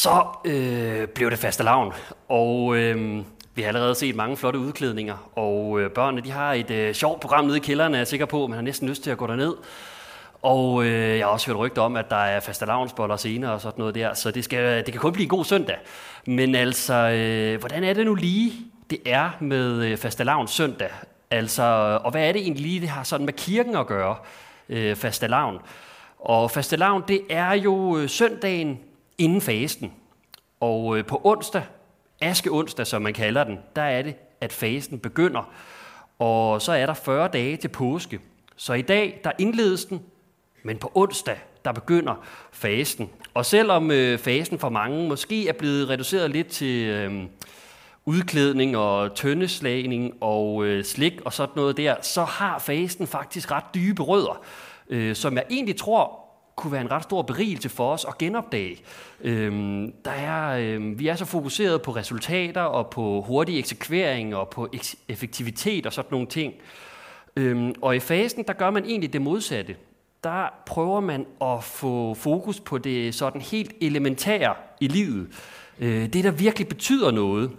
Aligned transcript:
Så 0.00 0.26
øh, 0.44 1.08
blev 1.08 1.30
det 1.30 1.38
faste 1.38 1.62
lavn, 1.62 1.92
og 2.28 2.76
øh, 2.76 3.24
vi 3.54 3.62
har 3.62 3.68
allerede 3.68 3.94
set 3.94 4.16
mange 4.16 4.36
flotte 4.36 4.58
udklædninger, 4.58 5.30
og 5.38 5.80
øh, 5.80 5.90
børnene 5.90 6.22
de 6.22 6.30
har 6.30 6.52
et 6.52 6.70
øh, 6.70 6.94
sjovt 6.94 7.20
program 7.20 7.44
nede 7.44 7.56
i 7.56 7.60
kælderen, 7.60 7.94
er 7.94 7.98
jeg 7.98 8.06
sikker 8.06 8.26
på. 8.26 8.46
Man 8.46 8.54
har 8.54 8.62
næsten 8.62 8.88
lyst 8.88 9.02
til 9.02 9.10
at 9.10 9.18
gå 9.18 9.26
derned. 9.26 9.54
Og 10.42 10.84
øh, 10.84 11.18
jeg 11.18 11.26
har 11.26 11.32
også 11.32 11.46
hørt 11.46 11.56
rygter 11.56 11.82
om, 11.82 11.96
at 11.96 12.10
der 12.10 12.16
er 12.16 12.40
fastelavnsboller 12.40 13.16
senere 13.16 13.52
og 13.52 13.60
sådan 13.60 13.78
noget 13.78 13.94
der, 13.94 14.14
så 14.14 14.30
det, 14.30 14.44
skal, 14.44 14.84
det 14.84 14.92
kan 14.92 15.00
kun 15.00 15.12
blive 15.12 15.24
en 15.24 15.28
god 15.28 15.44
søndag. 15.44 15.76
Men 16.26 16.54
altså, 16.54 16.94
øh, 16.94 17.60
hvordan 17.60 17.84
er 17.84 17.92
det 17.92 18.06
nu 18.06 18.14
lige, 18.14 18.52
det 18.90 18.98
er 19.06 19.30
med 19.40 19.84
øh, 19.84 19.96
fastelavns 19.96 20.50
søndag? 20.50 20.90
Altså, 21.30 21.62
og 22.04 22.10
hvad 22.10 22.28
er 22.28 22.32
det 22.32 22.42
egentlig 22.42 22.66
lige, 22.66 22.80
det 22.80 22.88
har 22.88 23.02
sådan 23.02 23.26
med 23.26 23.32
kirken 23.32 23.76
at 23.76 23.86
gøre, 23.86 24.16
øh, 24.68 24.96
fastelavn? 24.96 25.58
Og 26.18 26.50
fastelavn, 26.50 27.02
det 27.08 27.20
er 27.30 27.52
jo 27.52 27.98
øh, 27.98 28.08
søndagen 28.08 28.78
inden 29.20 29.40
fasten. 29.40 29.92
Og 30.60 30.98
øh, 30.98 31.06
på 31.06 31.20
onsdag, 31.24 31.62
aske 32.20 32.50
onsdag, 32.50 32.86
som 32.86 33.02
man 33.02 33.14
kalder 33.14 33.44
den, 33.44 33.58
der 33.76 33.82
er 33.82 34.02
det, 34.02 34.14
at 34.40 34.52
fasten 34.52 34.98
begynder. 34.98 35.52
Og 36.18 36.62
så 36.62 36.72
er 36.72 36.86
der 36.86 36.94
40 36.94 37.28
dage 37.28 37.56
til 37.56 37.68
påske. 37.68 38.20
Så 38.56 38.72
i 38.72 38.82
dag, 38.82 39.20
der 39.24 39.32
indledes 39.38 39.84
den, 39.84 40.02
men 40.62 40.78
på 40.78 40.92
onsdag, 40.94 41.38
der 41.64 41.72
begynder 41.72 42.14
fasten. 42.52 43.10
Og 43.34 43.46
selvom 43.46 43.90
øh, 43.90 44.18
fasten 44.18 44.58
for 44.58 44.68
mange 44.68 45.08
måske 45.08 45.48
er 45.48 45.52
blevet 45.52 45.88
reduceret 45.88 46.30
lidt 46.30 46.48
til 46.48 46.86
øh, 46.86 47.22
udklædning 48.04 48.76
og 48.76 49.14
tøndeslagning 49.14 50.12
og 50.20 50.64
øh, 50.64 50.84
slik 50.84 51.20
og 51.24 51.32
sådan 51.32 51.52
noget 51.56 51.76
der, 51.76 51.94
så 52.02 52.24
har 52.24 52.58
fasten 52.58 53.06
faktisk 53.06 53.50
ret 53.50 53.64
dybe 53.74 54.02
rødder, 54.02 54.42
øh, 54.88 55.16
som 55.16 55.36
jeg 55.36 55.44
egentlig 55.50 55.76
tror 55.76 56.29
kunne 56.60 56.72
være 56.72 56.80
en 56.80 56.90
ret 56.90 57.02
stor 57.02 57.22
berigelse 57.22 57.68
for 57.68 57.92
os 57.92 58.04
at 58.08 58.18
genopdage. 58.18 58.76
Øhm, 59.20 59.92
der 60.04 60.10
er, 60.10 60.58
øhm, 60.58 60.98
vi 60.98 61.08
er 61.08 61.16
så 61.16 61.24
fokuseret 61.24 61.82
på 61.82 61.90
resultater 61.90 62.60
og 62.60 62.90
på 62.90 63.24
hurtig 63.26 63.58
eksekvering 63.58 64.36
og 64.36 64.48
på 64.48 64.68
effektivitet 65.08 65.86
og 65.86 65.92
sådan 65.92 66.08
nogle 66.10 66.26
ting. 66.26 66.54
Øhm, 67.36 67.74
og 67.82 67.96
i 67.96 68.00
fasen, 68.00 68.44
der 68.46 68.52
gør 68.52 68.70
man 68.70 68.84
egentlig 68.84 69.12
det 69.12 69.22
modsatte. 69.22 69.76
Der 70.24 70.48
prøver 70.66 71.00
man 71.00 71.26
at 71.42 71.64
få 71.64 72.14
fokus 72.14 72.60
på 72.60 72.78
det 72.78 73.14
sådan 73.14 73.40
helt 73.40 73.72
elementære 73.80 74.54
i 74.80 74.88
livet. 74.88 75.28
Øh, 75.78 76.12
det, 76.12 76.24
der 76.24 76.30
virkelig 76.30 76.68
betyder 76.68 77.10
noget. 77.10 77.50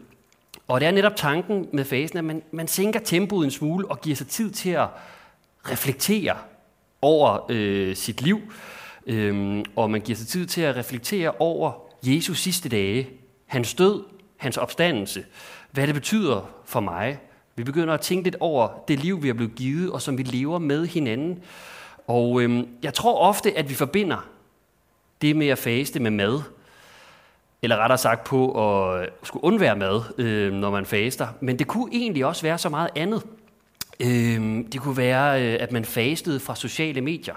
Og 0.67 0.79
det 0.79 0.87
er 0.87 0.91
netop 0.91 1.15
tanken 1.15 1.67
med 1.73 1.85
fasen, 1.85 2.17
at 2.17 2.23
man, 2.23 2.43
man 2.51 2.67
sænker 2.67 2.99
tempoet 2.99 3.45
en 3.45 3.51
smule 3.51 3.87
og 3.87 4.01
giver 4.01 4.15
sig 4.15 4.27
tid 4.27 4.51
til 4.51 4.69
at 4.69 4.87
reflektere 5.63 6.37
over 7.01 7.45
øh, 7.49 7.95
sit 7.95 8.21
liv. 8.21 8.41
Øhm, 9.07 9.65
og 9.75 9.91
man 9.91 10.01
giver 10.01 10.15
sig 10.15 10.27
tid 10.27 10.45
til 10.45 10.61
at 10.61 10.75
reflektere 10.75 11.31
over 11.39 11.71
Jesus 12.03 12.39
sidste 12.39 12.69
dage, 12.69 13.09
hans 13.45 13.73
død, 13.73 14.03
hans 14.37 14.57
opstandelse, 14.57 15.25
hvad 15.71 15.87
det 15.87 15.95
betyder 15.95 16.49
for 16.65 16.79
mig. 16.79 17.19
Vi 17.55 17.63
begynder 17.63 17.93
at 17.93 18.01
tænke 18.01 18.23
lidt 18.23 18.35
over 18.39 18.83
det 18.87 18.99
liv, 18.99 19.23
vi 19.23 19.29
er 19.29 19.33
blevet 19.33 19.55
givet, 19.55 19.91
og 19.91 20.01
som 20.01 20.17
vi 20.17 20.23
lever 20.23 20.59
med 20.59 20.85
hinanden. 20.87 21.39
Og 22.07 22.41
øhm, 22.41 22.67
jeg 22.83 22.93
tror 22.93 23.17
ofte, 23.17 23.57
at 23.57 23.69
vi 23.69 23.73
forbinder 23.73 24.27
det 25.21 25.35
med 25.35 25.47
at 25.47 25.57
faste 25.57 25.99
med 25.99 26.11
mad, 26.11 26.41
eller 27.61 27.77
rettere 27.77 27.97
sagt 27.97 28.23
på 28.23 28.51
at 28.51 29.09
skulle 29.23 29.43
undvære 29.43 29.75
mad, 29.75 30.01
øh, 30.17 30.53
når 30.53 30.71
man 30.71 30.85
faster. 30.85 31.27
Men 31.39 31.59
det 31.59 31.67
kunne 31.67 31.93
egentlig 31.93 32.25
også 32.25 32.41
være 32.41 32.57
så 32.57 32.69
meget 32.69 32.89
andet. 32.95 33.23
Øh, 33.99 34.63
det 34.71 34.81
kunne 34.81 34.97
være, 34.97 35.43
øh, 35.43 35.57
at 35.59 35.71
man 35.71 35.85
fastede 35.85 36.39
fra 36.39 36.55
sociale 36.55 37.01
medier 37.01 37.35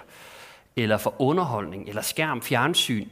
eller 0.77 0.97
for 0.97 1.15
underholdning, 1.19 1.89
eller 1.89 2.03
skærm, 2.03 2.43
fjernsyn, 2.43 3.09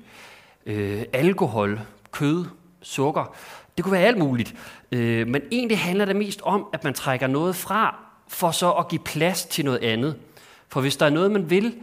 øh, 0.66 1.02
alkohol, 1.12 1.80
kød, 2.10 2.44
sukker. 2.82 3.34
Det 3.76 3.84
kunne 3.84 3.92
være 3.92 4.06
alt 4.06 4.18
muligt. 4.18 4.54
Øh, 4.92 5.28
men 5.28 5.42
egentlig 5.52 5.78
handler 5.78 6.04
det 6.04 6.16
mest 6.16 6.40
om, 6.42 6.66
at 6.72 6.84
man 6.84 6.94
trækker 6.94 7.26
noget 7.26 7.56
fra, 7.56 7.96
for 8.28 8.50
så 8.50 8.72
at 8.72 8.88
give 8.88 9.00
plads 9.04 9.44
til 9.44 9.64
noget 9.64 9.78
andet. 9.78 10.16
For 10.68 10.80
hvis 10.80 10.96
der 10.96 11.06
er 11.06 11.10
noget, 11.10 11.30
man 11.30 11.50
vil, 11.50 11.74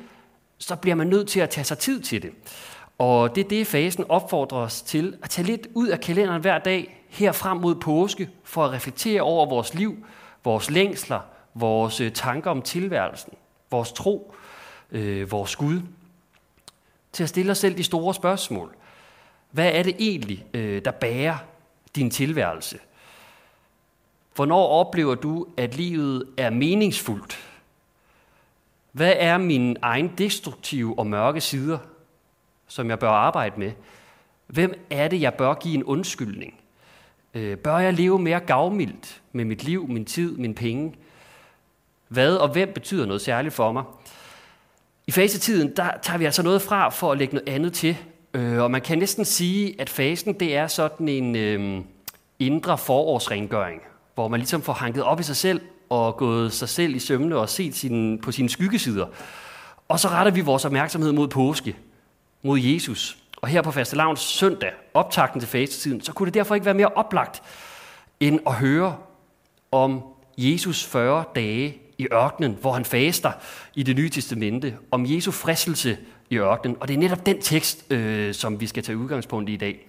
så 0.57 0.75
bliver 0.75 0.95
man 0.95 1.07
nødt 1.07 1.27
til 1.27 1.39
at 1.39 1.49
tage 1.49 1.65
sig 1.65 1.77
tid 1.77 2.01
til 2.01 2.21
det. 2.21 2.31
Og 2.97 3.35
det 3.35 3.45
er 3.45 3.49
det, 3.49 3.67
fasen 3.67 4.05
opfordrer 4.09 4.57
os 4.57 4.81
til, 4.81 5.17
at 5.23 5.29
tage 5.29 5.45
lidt 5.45 5.67
ud 5.73 5.87
af 5.87 5.99
kalenderen 5.99 6.41
hver 6.41 6.59
dag, 6.59 7.05
her 7.09 7.31
frem 7.31 7.57
mod 7.57 7.75
påske, 7.75 8.29
for 8.43 8.65
at 8.65 8.71
reflektere 8.71 9.21
over 9.21 9.49
vores 9.49 9.73
liv, 9.73 10.05
vores 10.43 10.69
længsler, 10.69 11.19
vores 11.53 12.01
øh, 12.01 12.11
tanker 12.11 12.51
om 12.51 12.61
tilværelsen, 12.61 13.33
vores 13.71 13.91
tro, 13.91 14.33
øh, 14.91 15.31
vores 15.31 15.55
Gud, 15.55 15.81
til 17.11 17.23
at 17.23 17.29
stille 17.29 17.51
os 17.51 17.57
selv 17.57 17.77
de 17.77 17.83
store 17.83 18.13
spørgsmål. 18.13 18.75
Hvad 19.51 19.71
er 19.73 19.83
det 19.83 19.95
egentlig, 19.99 20.45
øh, 20.53 20.85
der 20.85 20.91
bærer 20.91 21.37
din 21.95 22.11
tilværelse? 22.11 22.79
Hvornår 24.35 24.67
oplever 24.67 25.15
du, 25.15 25.47
at 25.57 25.75
livet 25.75 26.23
er 26.37 26.49
meningsfuldt? 26.49 27.49
Hvad 28.91 29.13
er 29.17 29.37
mine 29.37 29.75
egen 29.81 30.13
destruktive 30.17 30.99
og 30.99 31.07
mørke 31.07 31.41
sider, 31.41 31.77
som 32.67 32.89
jeg 32.89 32.99
bør 32.99 33.09
arbejde 33.09 33.59
med? 33.59 33.71
Hvem 34.47 34.85
er 34.89 35.07
det, 35.07 35.21
jeg 35.21 35.33
bør 35.33 35.53
give 35.53 35.75
en 35.75 35.83
undskyldning? 35.83 36.59
Øh, 37.33 37.57
bør 37.57 37.77
jeg 37.77 37.93
leve 37.93 38.19
mere 38.19 38.39
gavmildt 38.39 39.21
med 39.31 39.45
mit 39.45 39.63
liv, 39.63 39.87
min 39.87 40.05
tid, 40.05 40.37
mine 40.37 40.55
penge? 40.55 40.95
Hvad 42.07 42.35
og 42.35 42.49
hvem 42.49 42.73
betyder 42.73 43.05
noget 43.05 43.21
særligt 43.21 43.53
for 43.53 43.71
mig? 43.71 43.83
I 45.09 45.11
fasetiden, 45.11 45.75
der 45.75 45.91
tager 46.01 46.17
vi 46.17 46.25
altså 46.25 46.43
noget 46.43 46.61
fra 46.61 46.89
for 46.89 47.11
at 47.11 47.17
lægge 47.17 47.35
noget 47.35 47.49
andet 47.49 47.73
til. 47.73 47.97
Øh, 48.33 48.57
og 48.63 48.71
man 48.71 48.81
kan 48.81 48.97
næsten 48.97 49.25
sige, 49.25 49.81
at 49.81 49.89
fasen 49.89 50.33
det 50.33 50.55
er 50.55 50.67
sådan 50.67 51.07
en 51.07 51.35
øh, 51.35 51.81
indre 52.39 52.77
forårsrengøring, 52.77 53.81
hvor 54.15 54.27
man 54.27 54.39
ligesom 54.39 54.61
får 54.61 54.73
hanket 54.73 55.03
op 55.03 55.19
i 55.19 55.23
sig 55.23 55.35
selv 55.35 55.61
og 55.89 56.17
gået 56.17 56.53
sig 56.53 56.69
selv 56.69 56.95
i 56.95 56.99
sømne 56.99 57.37
og 57.37 57.49
set 57.49 57.75
sin, 57.75 58.21
på 58.21 58.31
sine 58.31 58.49
skyggesider. 58.49 59.05
Og 59.87 59.99
så 59.99 60.07
retter 60.07 60.31
vi 60.31 60.41
vores 60.41 60.65
opmærksomhed 60.65 61.11
mod 61.11 61.27
påske, 61.27 61.75
mod 62.43 62.59
Jesus. 62.59 63.17
Og 63.37 63.47
her 63.47 63.61
på 63.61 63.71
fastelavns 63.71 64.19
søndag, 64.19 64.71
optakten 64.93 65.39
til 65.41 65.49
fasetiden, 65.49 66.01
så 66.01 66.13
kunne 66.13 66.25
det 66.25 66.33
derfor 66.33 66.55
ikke 66.55 66.65
være 66.65 66.73
mere 66.73 66.87
oplagt, 66.87 67.41
end 68.19 68.39
at 68.47 68.53
høre 68.53 68.95
om 69.71 70.01
Jesus 70.37 70.85
40 70.85 71.23
dage 71.35 71.88
i 71.99 72.07
ørkenen, 72.13 72.57
hvor 72.61 72.71
han 72.71 72.85
faster 72.85 73.31
i 73.75 73.83
det 73.83 73.95
nye 73.95 74.09
testamente, 74.09 74.77
om 74.91 75.05
Jesu 75.05 75.31
fristelse 75.31 75.97
i 76.29 76.37
ørkenen. 76.37 76.77
Og 76.79 76.87
det 76.87 76.93
er 76.93 76.97
netop 76.97 77.25
den 77.25 77.41
tekst, 77.41 77.91
øh, 77.91 78.33
som 78.33 78.59
vi 78.59 78.67
skal 78.67 78.83
tage 78.83 78.97
udgangspunkt 78.97 79.49
i 79.49 79.53
i 79.53 79.57
dag. 79.57 79.87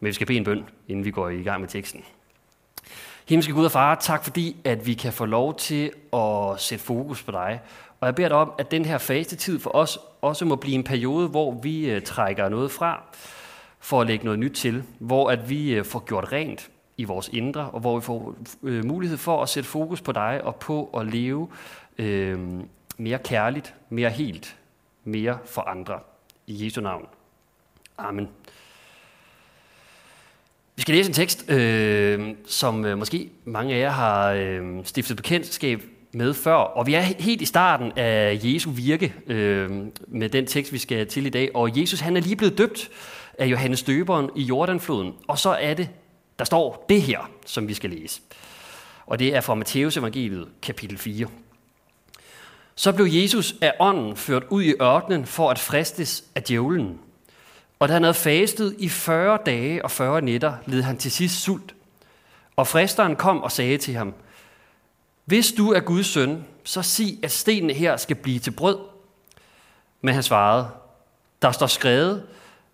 Men 0.00 0.06
vi 0.06 0.12
skal 0.12 0.26
bede 0.26 0.38
en 0.38 0.44
bøn, 0.44 0.64
inden 0.88 1.04
vi 1.04 1.10
går 1.10 1.28
i 1.28 1.42
gang 1.42 1.60
med 1.60 1.68
teksten. 1.68 2.04
Himmelske 3.28 3.52
Gud 3.52 3.64
og 3.64 3.72
Far, 3.72 3.94
tak 3.94 4.24
fordi, 4.24 4.56
at 4.64 4.86
vi 4.86 4.94
kan 4.94 5.12
få 5.12 5.24
lov 5.24 5.56
til 5.56 5.90
at 6.12 6.60
sætte 6.60 6.84
fokus 6.84 7.22
på 7.22 7.30
dig. 7.30 7.60
Og 8.00 8.06
jeg 8.06 8.14
beder 8.14 8.28
dig 8.28 8.36
om, 8.36 8.52
at 8.58 8.70
den 8.70 8.84
her 8.84 8.98
faste 8.98 9.36
tid 9.36 9.58
for 9.58 9.74
os 9.74 9.98
også 10.22 10.44
må 10.44 10.56
blive 10.56 10.74
en 10.74 10.84
periode, 10.84 11.28
hvor 11.28 11.60
vi 11.62 11.90
øh, 11.90 12.02
trækker 12.02 12.48
noget 12.48 12.70
fra, 12.70 13.02
for 13.80 14.00
at 14.00 14.06
lægge 14.06 14.24
noget 14.24 14.40
nyt 14.40 14.52
til, 14.52 14.82
hvor 14.98 15.30
at 15.30 15.50
vi 15.50 15.74
øh, 15.74 15.84
får 15.84 16.04
gjort 16.06 16.32
rent, 16.32 16.70
i 16.96 17.04
vores 17.04 17.30
indre, 17.32 17.70
og 17.70 17.80
hvor 17.80 17.98
vi 17.98 18.04
får 18.04 18.34
øh, 18.62 18.84
mulighed 18.84 19.18
for 19.18 19.42
at 19.42 19.48
sætte 19.48 19.68
fokus 19.68 20.00
på 20.00 20.12
dig 20.12 20.40
og 20.44 20.56
på 20.56 20.90
at 20.96 21.06
leve 21.06 21.48
øh, 21.98 22.38
mere 22.96 23.18
kærligt, 23.18 23.74
mere 23.88 24.10
helt, 24.10 24.56
mere 25.04 25.38
for 25.44 25.60
andre. 25.62 25.98
I 26.46 26.64
Jesu 26.64 26.80
navn. 26.80 27.06
Amen. 27.98 28.28
Vi 30.76 30.82
skal 30.82 30.94
læse 30.94 31.08
en 31.08 31.14
tekst, 31.14 31.50
øh, 31.50 32.34
som 32.46 32.84
øh, 32.84 32.98
måske 32.98 33.30
mange 33.44 33.74
af 33.74 33.80
jer 33.80 33.90
har 33.90 34.30
øh, 34.30 34.84
stiftet 34.84 35.16
bekendtskab 35.16 35.82
med 36.12 36.34
før. 36.34 36.54
Og 36.54 36.86
vi 36.86 36.94
er 36.94 37.00
helt 37.00 37.42
i 37.42 37.44
starten 37.44 37.92
af 37.96 38.40
Jesu 38.42 38.70
virke 38.70 39.14
øh, 39.26 39.70
med 40.08 40.28
den 40.28 40.46
tekst, 40.46 40.72
vi 40.72 40.78
skal 40.78 41.06
til 41.06 41.26
i 41.26 41.30
dag. 41.30 41.50
Og 41.54 41.80
Jesus 41.80 42.00
han 42.00 42.16
er 42.16 42.20
lige 42.20 42.36
blevet 42.36 42.58
døbt 42.58 42.90
af 43.38 43.46
Johannes 43.46 43.82
Døberen 43.82 44.30
i 44.36 44.42
Jordanfloden. 44.42 45.12
Og 45.28 45.38
så 45.38 45.50
er 45.50 45.74
det 45.74 45.88
der 46.38 46.44
står 46.44 46.86
det 46.88 47.02
her, 47.02 47.30
som 47.46 47.68
vi 47.68 47.74
skal 47.74 47.90
læse. 47.90 48.20
Og 49.06 49.18
det 49.18 49.34
er 49.34 49.40
fra 49.40 49.54
Matteus 49.54 49.96
evangeliet, 49.96 50.48
kapitel 50.62 50.98
4. 50.98 51.26
Så 52.74 52.92
blev 52.92 53.06
Jesus 53.06 53.54
af 53.60 53.74
ånden 53.80 54.16
ført 54.16 54.44
ud 54.50 54.62
i 54.62 54.74
ørkenen 54.82 55.26
for 55.26 55.50
at 55.50 55.58
fristes 55.58 56.24
af 56.34 56.42
djævlen. 56.42 57.00
Og 57.78 57.88
da 57.88 57.92
han 57.92 58.02
havde 58.02 58.14
fastet 58.14 58.76
i 58.78 58.88
40 58.88 59.38
dage 59.46 59.84
og 59.84 59.90
40 59.90 60.22
nætter, 60.22 60.54
led 60.66 60.82
han 60.82 60.96
til 60.96 61.10
sidst 61.10 61.42
sult. 61.42 61.74
Og 62.56 62.66
fristeren 62.66 63.16
kom 63.16 63.42
og 63.42 63.52
sagde 63.52 63.78
til 63.78 63.94
ham, 63.94 64.14
Hvis 65.24 65.52
du 65.52 65.72
er 65.72 65.80
Guds 65.80 66.06
søn, 66.06 66.44
så 66.64 66.82
sig, 66.82 67.18
at 67.22 67.32
stenene 67.32 67.72
her 67.72 67.96
skal 67.96 68.16
blive 68.16 68.38
til 68.38 68.50
brød. 68.50 68.78
Men 70.00 70.14
han 70.14 70.22
svarede, 70.22 70.68
der 71.42 71.52
står 71.52 71.66
skrevet, 71.66 72.26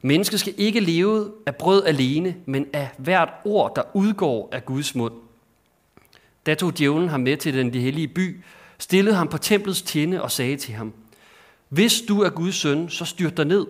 Mennesket 0.03 0.41
skal 0.41 0.55
ikke 0.57 0.81
leve 0.81 1.33
af 1.47 1.57
brød 1.57 1.85
alene, 1.85 2.37
men 2.47 2.67
af 2.73 2.89
hvert 2.99 3.29
ord, 3.45 3.75
der 3.77 3.83
udgår 3.95 4.49
af 4.53 4.65
Guds 4.65 4.95
mund. 4.95 5.15
Da 6.47 6.55
tog 6.55 6.79
djævlen 6.79 7.09
ham 7.09 7.21
med 7.21 7.37
til 7.37 7.55
den 7.55 7.75
hellige 7.75 8.09
by, 8.09 8.41
stillede 8.79 9.17
ham 9.17 9.29
på 9.29 9.39
templets 9.39 9.83
tinde 9.83 10.23
og 10.23 10.31
sagde 10.31 10.57
til 10.57 10.75
ham, 10.75 10.93
Hvis 11.69 12.03
du 12.09 12.21
er 12.21 12.31
Guds 12.31 12.55
søn, 12.55 12.89
så 12.89 13.05
styrt 13.05 13.37
dig 13.37 13.45
ned, 13.45 13.67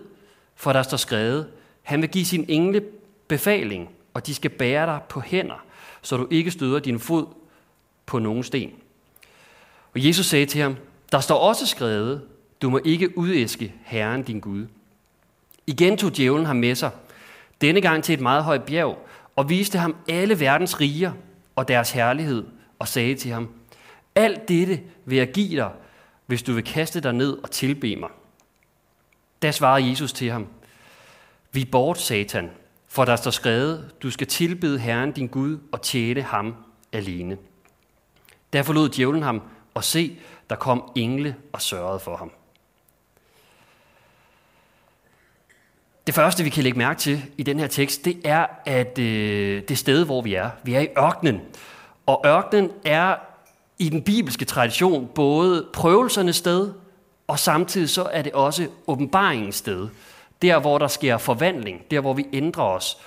for 0.55 0.73
der 0.73 0.83
står 0.83 0.97
skrevet, 0.97 1.47
Han 1.81 2.01
vil 2.01 2.09
give 2.09 2.25
sin 2.25 2.45
engle 2.47 2.81
befaling, 3.27 3.89
og 4.13 4.27
de 4.27 4.35
skal 4.35 4.49
bære 4.49 4.85
dig 4.85 4.99
på 5.09 5.19
hænder, 5.19 5.65
så 6.01 6.17
du 6.17 6.27
ikke 6.31 6.51
støder 6.51 6.79
din 6.79 6.99
fod 6.99 7.25
på 8.05 8.19
nogen 8.19 8.43
sten. 8.43 8.71
Og 9.93 10.05
Jesus 10.05 10.25
sagde 10.25 10.45
til 10.45 10.61
ham, 10.61 10.75
der 11.11 11.19
står 11.19 11.37
også 11.37 11.65
skrevet, 11.65 12.21
du 12.61 12.69
må 12.69 12.79
ikke 12.85 13.17
udæske 13.17 13.73
Herren 13.83 14.23
din 14.23 14.39
Gud. 14.39 14.65
Igen 15.67 15.97
tog 15.97 16.17
djævlen 16.17 16.45
ham 16.45 16.55
med 16.55 16.75
sig, 16.75 16.91
denne 17.61 17.81
gang 17.81 18.03
til 18.03 18.13
et 18.13 18.21
meget 18.21 18.43
højt 18.43 18.63
bjerg, 18.63 19.07
og 19.35 19.49
viste 19.49 19.77
ham 19.77 19.95
alle 20.09 20.39
verdens 20.39 20.79
riger 20.79 21.11
og 21.55 21.67
deres 21.67 21.91
herlighed, 21.91 22.45
og 22.79 22.87
sagde 22.87 23.15
til 23.15 23.31
ham, 23.31 23.49
alt 24.15 24.47
dette 24.47 24.81
vil 25.05 25.17
jeg 25.17 25.31
give 25.31 25.55
dig, 25.55 25.71
hvis 26.25 26.43
du 26.43 26.53
vil 26.53 26.63
kaste 26.63 27.01
dig 27.01 27.13
ned 27.13 27.37
og 27.43 27.51
tilbe 27.51 27.95
mig. 27.95 28.09
Da 29.41 29.51
svarede 29.51 29.89
Jesus 29.89 30.13
til 30.13 30.31
ham, 30.31 30.47
Vi 31.51 31.65
bort, 31.65 31.99
Satan, 31.99 32.49
for 32.87 33.05
der 33.05 33.15
står 33.15 33.31
skrevet, 33.31 33.91
du 34.03 34.11
skal 34.11 34.27
tilbede 34.27 34.79
Herren 34.79 35.11
din 35.11 35.27
Gud 35.27 35.57
og 35.71 35.81
tjene 35.81 36.21
ham 36.21 36.55
alene. 36.91 37.37
Der 38.53 38.63
forlod 38.63 38.89
djævlen 38.89 39.23
ham, 39.23 39.41
og 39.73 39.83
se, 39.83 40.17
der 40.49 40.55
kom 40.55 40.91
engle 40.95 41.35
og 41.53 41.61
sørgede 41.61 41.99
for 41.99 42.17
ham. 42.17 42.31
Det 46.07 46.15
første, 46.15 46.43
vi 46.43 46.49
kan 46.49 46.63
lægge 46.63 46.77
mærke 46.77 46.99
til 46.99 47.23
i 47.37 47.43
den 47.43 47.59
her 47.59 47.67
tekst, 47.67 48.05
det 48.05 48.17
er, 48.23 48.45
at 48.65 48.99
øh, 48.99 49.61
det 49.69 49.77
sted, 49.77 50.05
hvor 50.05 50.21
vi 50.21 50.33
er, 50.33 50.49
vi 50.63 50.73
er 50.73 50.79
i 50.79 50.87
ørkenen. 50.97 51.41
Og 52.05 52.21
ørkenen 52.25 52.71
er 52.85 53.15
i 53.79 53.89
den 53.89 54.01
bibelske 54.01 54.45
tradition 54.45 55.09
både 55.15 55.65
prøvelsernes 55.73 56.35
sted, 56.35 56.71
og 57.27 57.39
samtidig 57.39 57.89
så 57.89 58.09
er 58.11 58.21
det 58.21 58.31
også 58.31 58.67
åbenbaringens 58.87 59.55
sted. 59.55 59.87
Der, 60.41 60.59
hvor 60.59 60.77
der 60.77 60.87
sker 60.87 61.17
forvandling, 61.17 61.81
der, 61.91 61.99
hvor 61.99 62.13
vi 62.13 62.25
ændrer 62.33 62.63
os. 62.63 62.97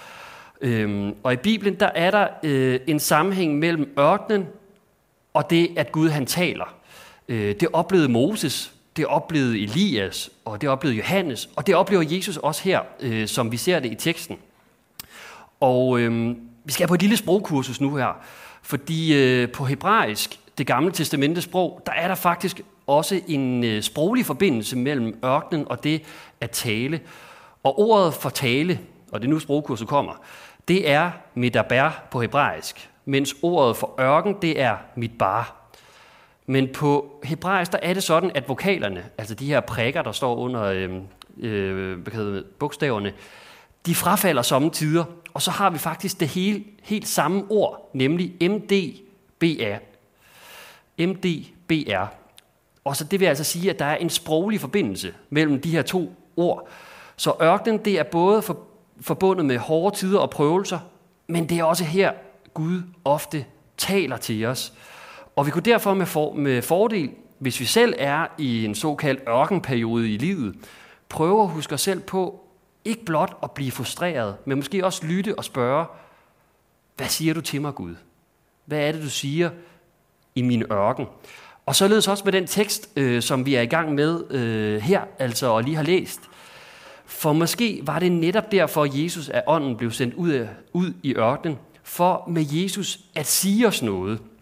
Øhm, 0.61 1.15
og 1.23 1.33
i 1.33 1.37
Bibelen, 1.37 1.81
der 1.81 1.91
er 1.95 2.11
der 2.11 2.29
øh, 2.43 2.81
en 2.87 3.01
sammenhæng 3.01 3.59
mellem 3.59 3.95
ørkenen 3.99 4.47
og 5.35 5.51
det, 5.51 5.71
at 5.77 5.93
Gud 5.93 6.09
han 6.09 6.27
taler. 6.27 6.75
Øh, 7.29 7.55
det 7.61 7.69
oplevede 7.73 8.09
Moses, 8.09 8.74
det 8.97 9.07
oplevede 9.07 9.63
Elias, 9.63 10.31
og 10.45 10.61
det 10.61 10.69
oplevede 10.69 10.99
Johannes, 10.99 11.49
og 11.57 11.67
det 11.67 11.75
oplever 11.75 12.05
Jesus 12.07 12.37
også 12.37 12.63
her, 12.63 12.81
øh, 13.01 13.29
som 13.29 13.53
vi 13.53 13.57
ser 13.57 13.81
det 13.81 13.93
i 13.93 13.95
teksten. 13.95 14.39
Og 15.61 16.01
øh, 16.01 16.37
vi 16.65 16.73
skal 16.73 16.89
på 16.89 16.95
et 16.95 17.03
lille 17.03 17.17
sprogkursus 17.17 17.81
nu 17.81 17.97
her, 17.97 18.25
fordi 18.63 19.15
øh, 19.15 19.53
på 19.53 19.65
hebraisk, 19.65 20.39
det 20.59 20.67
gamle 20.67 20.93
testamentes 20.93 21.45
sprog, 21.45 21.83
der 21.87 21.93
er 21.93 22.09
der 22.09 22.15
faktisk 22.15 22.61
også 22.87 23.21
en 23.29 23.65
øh, 23.65 23.83
sproglig 23.83 24.27
forbindelse 24.27 24.77
mellem 24.77 25.19
ørkenen 25.25 25.69
og 25.69 25.85
det 25.85 26.03
at 26.41 26.51
tale. 26.51 27.01
Og 27.63 27.79
ordet 27.79 28.15
for 28.15 28.29
tale, 28.29 28.81
og 29.13 29.21
det 29.21 29.27
er 29.27 29.31
nu 29.31 29.39
sprogkurset 29.39 29.89
kommer, 29.89 30.13
det 30.69 30.91
er 30.91 31.11
medaber 31.35 31.91
på 32.11 32.21
hebraisk, 32.21 32.91
mens 33.05 33.35
ordet 33.43 33.77
for 33.77 34.01
ørken, 34.01 34.37
det 34.43 34.61
er 34.61 34.77
mitbar 34.97 35.64
men 36.47 36.69
på 36.73 37.21
hebraisk, 37.25 37.73
der 37.73 37.79
er 37.83 37.95
det 37.95 38.03
sådan, 38.03 38.31
at 38.35 38.49
vokalerne, 38.49 39.05
altså 39.19 39.35
de 39.35 39.47
her 39.47 39.61
prikker, 39.61 40.03
der 40.03 40.13
står 40.13 40.37
under 40.37 40.63
øh, 40.63 40.91
øh, 41.39 41.99
hvad 41.99 42.13
hedder 42.13 42.33
det, 42.33 42.45
bogstaverne, 42.47 43.13
de 43.87 43.95
frafalder 43.95 44.43
sommetider, 44.43 45.05
og 45.35 45.43
så 45.43 45.51
har 45.51 45.71
vi 45.71 45.79
faktisk 45.79 46.21
det 46.21 46.29
hele, 46.29 46.65
helt 46.83 47.09
samme 47.09 47.45
ord, 47.51 47.91
nemlig 47.93 48.51
MDBR. 48.51 49.79
MDBR. 50.99 52.07
Og 52.85 52.97
så 52.97 53.05
det 53.05 53.21
vil 53.21 53.27
altså 53.27 53.45
sige, 53.45 53.71
at 53.71 53.79
der 53.79 53.85
er 53.85 53.97
en 53.97 54.11
sproglig 54.11 54.61
forbindelse 54.61 55.15
mellem 55.31 55.61
de 55.61 55.71
her 55.71 55.83
to 55.83 56.13
ord. 56.37 56.69
Så 57.17 57.33
ørkenen, 57.43 57.79
det 57.85 57.99
er 57.99 58.03
både 58.03 58.43
for, 58.43 58.59
forbundet 59.01 59.47
med 59.47 59.59
hårde 59.59 59.97
tider 59.97 60.19
og 60.19 60.31
prøvelser, 60.31 60.79
men 61.27 61.49
det 61.49 61.59
er 61.59 61.65
også 61.65 61.85
her, 61.85 62.13
Gud 62.55 62.83
ofte 63.05 63.45
taler 63.77 64.17
til 64.17 64.45
os. 64.45 64.73
Og 65.37 65.47
vi 65.47 65.51
kunne 65.51 65.63
derfor 65.63 65.95
med, 65.95 66.07
for, 66.07 66.33
med 66.33 66.63
fordel, 66.63 67.11
hvis 67.39 67.61
vi 67.61 67.65
selv 67.65 67.95
er 67.99 68.27
i 68.39 68.65
en 68.65 68.75
såkaldt 68.75 69.21
ørkenperiode 69.29 70.15
i 70.15 70.17
livet, 70.17 70.55
prøve 71.09 71.43
at 71.43 71.49
huske 71.49 71.75
os 71.75 71.81
selv 71.81 72.01
på, 72.01 72.41
ikke 72.85 73.05
blot 73.05 73.37
at 73.43 73.51
blive 73.51 73.71
frustreret, 73.71 74.37
men 74.45 74.57
måske 74.57 74.85
også 74.85 75.07
lytte 75.07 75.39
og 75.39 75.45
spørge, 75.45 75.87
hvad 76.97 77.07
siger 77.07 77.35
du 77.35 77.41
til 77.41 77.61
mig, 77.61 77.75
Gud? 77.75 77.95
Hvad 78.65 78.79
er 78.79 78.93
det, 78.93 79.03
du 79.03 79.11
siger 79.11 79.51
i 80.35 80.43
min 80.43 80.63
ørken? 80.73 81.07
Og 81.67 81.77
således 81.77 82.09
også 82.09 82.25
med 82.25 82.33
den 82.33 82.47
tekst, 82.47 82.91
øh, 82.97 83.23
som 83.23 83.47
vi 83.47 83.55
er 83.55 83.61
i 83.61 83.67
gang 83.67 83.95
med 83.95 84.31
øh, 84.31 84.83
her, 84.83 85.03
altså 85.19 85.47
og 85.47 85.63
lige 85.63 85.77
har 85.77 85.83
læst. 85.83 86.21
For 87.07 87.33
måske 87.33 87.81
var 87.83 87.99
det 87.99 88.13
netop 88.13 88.53
derfor, 88.53 88.85
at 88.85 89.03
Jesus 89.03 89.29
af 89.29 89.43
ånden 89.47 89.77
blev 89.77 89.91
sendt 89.91 90.15
ud, 90.15 90.31
af, 90.31 90.49
ud 90.73 90.93
i 91.03 91.15
ørkenen, 91.15 91.59
for 91.83 92.25
med 92.29 92.45
Jesus 92.51 93.01
at 93.15 93.27
sige 93.27 93.67
os 93.67 93.83
noget– 93.83 94.19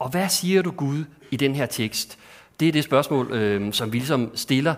og 0.00 0.08
hvad 0.08 0.28
siger 0.28 0.62
du 0.62 0.70
Gud 0.70 1.04
i 1.30 1.36
den 1.36 1.54
her 1.54 1.66
tekst? 1.66 2.18
Det 2.60 2.68
er 2.68 2.72
det 2.72 2.84
spørgsmål, 2.84 3.32
øh, 3.32 3.72
som 3.72 3.92
vi 3.92 3.98
ligesom 3.98 4.30
stiller 4.34 4.74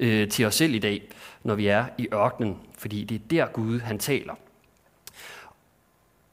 øh, 0.00 0.28
til 0.28 0.44
os 0.44 0.54
selv 0.54 0.74
i 0.74 0.78
dag, 0.78 1.02
når 1.42 1.54
vi 1.54 1.66
er 1.66 1.84
i 1.98 2.08
ørkenen, 2.14 2.56
fordi 2.78 3.04
det 3.04 3.14
er 3.14 3.20
der 3.30 3.52
Gud 3.52 3.80
han 3.80 3.98
taler. 3.98 4.34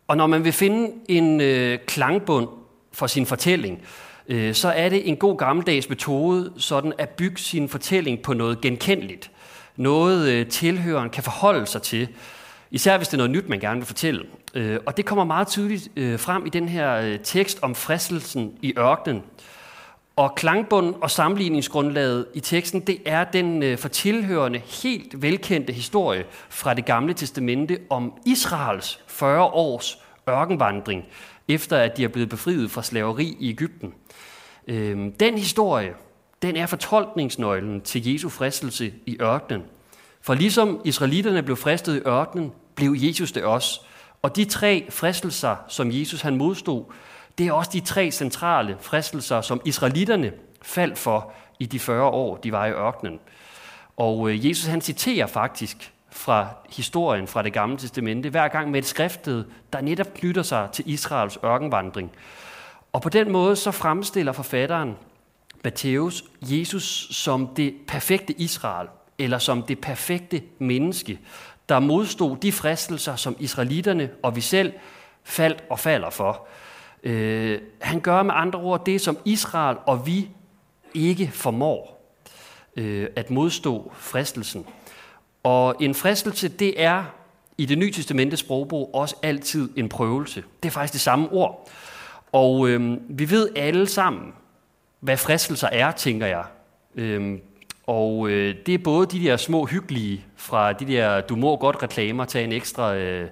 Og 0.08 0.18
når 0.18 0.28
man 0.28 0.44
vil 0.44 0.54
finde 0.54 0.92
en 1.08 1.42
øh, 1.42 1.80
klangbund 1.88 2.48
for 2.92 3.08
sin 3.08 3.26
fortælling, 3.26 3.82
øh, 4.28 4.54
så 4.54 4.70
er 4.70 4.90
det 4.90 5.10
en 5.10 5.18
god 5.18 5.38
gammeldags 5.38 5.90
metode 5.90 6.54
sådan 6.58 6.94
at 6.98 7.10
bygge 7.10 7.38
sin 7.38 7.70
fortælling 7.70 8.22
på 8.22 8.34
noget 8.34 8.62
genkendeligt. 8.62 9.32
Noget 9.76 10.30
øh, 10.30 10.48
tilhøreren 10.48 11.10
kan 11.10 11.24
forholde 11.24 11.66
sig 11.66 11.82
til, 11.82 12.08
Især 12.72 12.98
hvis 12.98 13.08
det 13.08 13.14
er 13.14 13.18
noget 13.18 13.32
nyt, 13.32 13.50
man 13.50 13.60
gerne 13.60 13.80
vil 13.80 13.86
fortælle. 13.86 14.26
Øh, 14.54 14.80
og 14.86 14.98
det 14.98 15.06
kommer 15.06 15.24
meget 15.24 15.48
tydeligt 15.48 15.88
øh, 15.96 16.20
frem 16.20 16.46
i 16.46 16.50
den 16.50 16.70
her 16.70 16.96
øh, 16.96 17.20
tekst 17.24 17.60
om 17.62 17.76
fristelsen 17.76 18.54
i 18.62 18.74
ørkenen. 18.78 19.24
Og 20.16 20.36
klangbund 20.36 20.96
og 21.02 21.12
sammenligningsgrundlaget 21.12 22.26
i 22.34 22.40
teksten, 22.40 22.80
det 22.80 22.98
er 23.06 23.24
den 23.24 23.64
øh, 23.64 23.78
for 23.78 23.88
tilhørende 23.88 24.60
helt 24.60 25.22
velkendte 25.22 25.74
historie 25.74 26.26
fra 26.50 26.74
det 26.74 26.86
gamle 26.86 27.14
testamente 27.14 27.80
om 27.90 28.14
Israels 28.26 29.00
40 29.08 29.44
års 29.44 29.98
ørkenvandring, 30.30 31.06
efter 31.48 31.78
at 31.78 31.98
de 31.98 32.04
er 32.04 32.08
blevet 32.08 32.30
befriet 32.30 32.72
fra 32.72 32.84
slaveri 32.84 33.38
i 33.40 33.50
Ægypten. 33.50 33.94
Øh, 34.68 34.98
den 35.20 35.38
historie, 35.38 35.94
den 36.42 36.56
er 36.56 36.66
fortolkningsnøglen 36.66 37.82
til 37.82 38.12
Jesu 38.12 38.30
fristelse 38.30 38.94
i 39.06 39.18
ørkenen. 39.22 39.64
For 40.22 40.34
ligesom 40.34 40.82
israelitterne 40.86 41.44
blev 41.44 41.58
fristet 41.58 41.96
i 41.96 42.08
ørkenen, 42.08 42.52
blev 42.76 42.96
Jesus 42.98 43.32
det 43.32 43.44
også. 43.44 43.82
Og 44.22 44.36
de 44.36 44.46
tre 44.46 44.88
fristelser, 44.90 45.56
som 45.68 45.92
Jesus 45.92 46.22
han 46.22 46.38
modstod, 46.38 46.84
det 47.38 47.48
er 47.48 47.54
også 47.54 47.72
de 47.74 47.80
tre 47.80 48.12
centrale 48.12 48.78
fristelser, 48.80 49.42
som 49.42 49.62
israelitterne 49.66 50.32
faldt 50.62 50.98
for 50.98 51.34
i 51.60 51.66
de 51.66 51.80
40 51.80 52.04
år, 52.04 52.38
de 52.38 52.52
var 52.52 52.66
i 52.66 52.72
ørkenen. 52.72 53.20
Og 53.98 54.30
øh, 54.30 54.48
Jesus 54.50 54.66
han 54.66 54.82
citerer 54.82 55.28
faktisk 55.28 55.94
fra 56.12 56.48
historien 56.70 57.28
fra 57.28 57.42
det 57.42 57.54
gamle 57.54 57.78
testamente, 57.78 58.30
hver 58.30 58.48
gang 58.48 58.72
med 58.72 58.80
et 58.80 58.86
skriftet, 58.86 59.46
der 59.74 59.82
netop 59.82 60.14
knytter 60.14 60.44
sig 60.44 60.70
til 60.74 60.90
Israels 60.90 61.40
ørkenvandring. 61.44 62.12
Og 62.94 63.02
på 63.02 63.10
den 63.10 63.32
måde 63.32 63.56
så 63.56 63.72
fremstiller 63.72 64.32
forfatteren 64.32 64.96
Matthæus 65.64 66.24
Jesus 66.42 67.08
som 67.12 67.48
det 67.48 67.76
perfekte 67.88 68.34
Israel, 68.42 68.88
eller 69.24 69.38
som 69.38 69.64
det 69.64 69.80
perfekte 69.80 70.42
menneske, 70.60 71.20
der 71.70 71.80
modstod 71.80 72.38
de 72.38 72.52
fristelser, 72.52 73.16
som 73.16 73.36
israelitterne 73.40 74.10
og 74.24 74.36
vi 74.36 74.42
selv 74.42 74.74
faldt 75.24 75.64
og 75.70 75.80
falder 75.80 76.10
for. 76.10 76.48
Øh, 77.04 77.62
han 77.82 78.00
gør 78.00 78.24
med 78.24 78.34
andre 78.38 78.60
ord 78.60 78.86
det, 78.86 79.02
som 79.02 79.18
Israel 79.26 79.78
og 79.86 80.08
vi 80.08 80.30
ikke 80.94 81.32
formår 81.34 82.02
øh, 82.76 83.08
at 83.16 83.32
modstå 83.32 83.92
fristelsen. 83.96 84.66
Og 85.44 85.76
en 85.80 85.96
fristelse, 85.96 86.48
det 86.48 86.82
er 86.82 87.04
i 87.58 87.66
det 87.66 87.78
nye 87.78 87.92
testamentets 87.92 88.40
sprogbrug 88.40 88.90
også 88.94 89.16
altid 89.24 89.70
en 89.76 89.90
prøvelse. 89.90 90.44
Det 90.64 90.70
er 90.70 90.74
faktisk 90.74 90.94
det 90.94 91.02
samme 91.02 91.32
ord. 91.32 91.70
Og 92.32 92.70
øh, 92.70 92.98
vi 93.10 93.30
ved 93.30 93.50
alle 93.56 93.88
sammen, 93.88 94.34
hvad 95.00 95.18
fristelser 95.18 95.68
er, 95.68 95.92
tænker 95.92 96.28
jeg. 96.28 96.44
Øh, 96.96 97.40
og 97.92 98.30
øh, 98.30 98.56
det 98.66 98.74
er 98.74 98.78
både 98.78 99.08
de 99.08 99.24
der 99.24 99.38
små 99.38 99.66
hyggelige 99.66 100.26
fra 100.36 100.74
de 100.74 100.86
der, 100.86 101.22
du 101.22 101.36
må 101.36 101.58
godt 101.58 101.84
reklamer, 101.84 102.26
tage 102.26 102.44
en 102.44 102.52
ekstra 102.52 102.96
øh, 102.96 103.30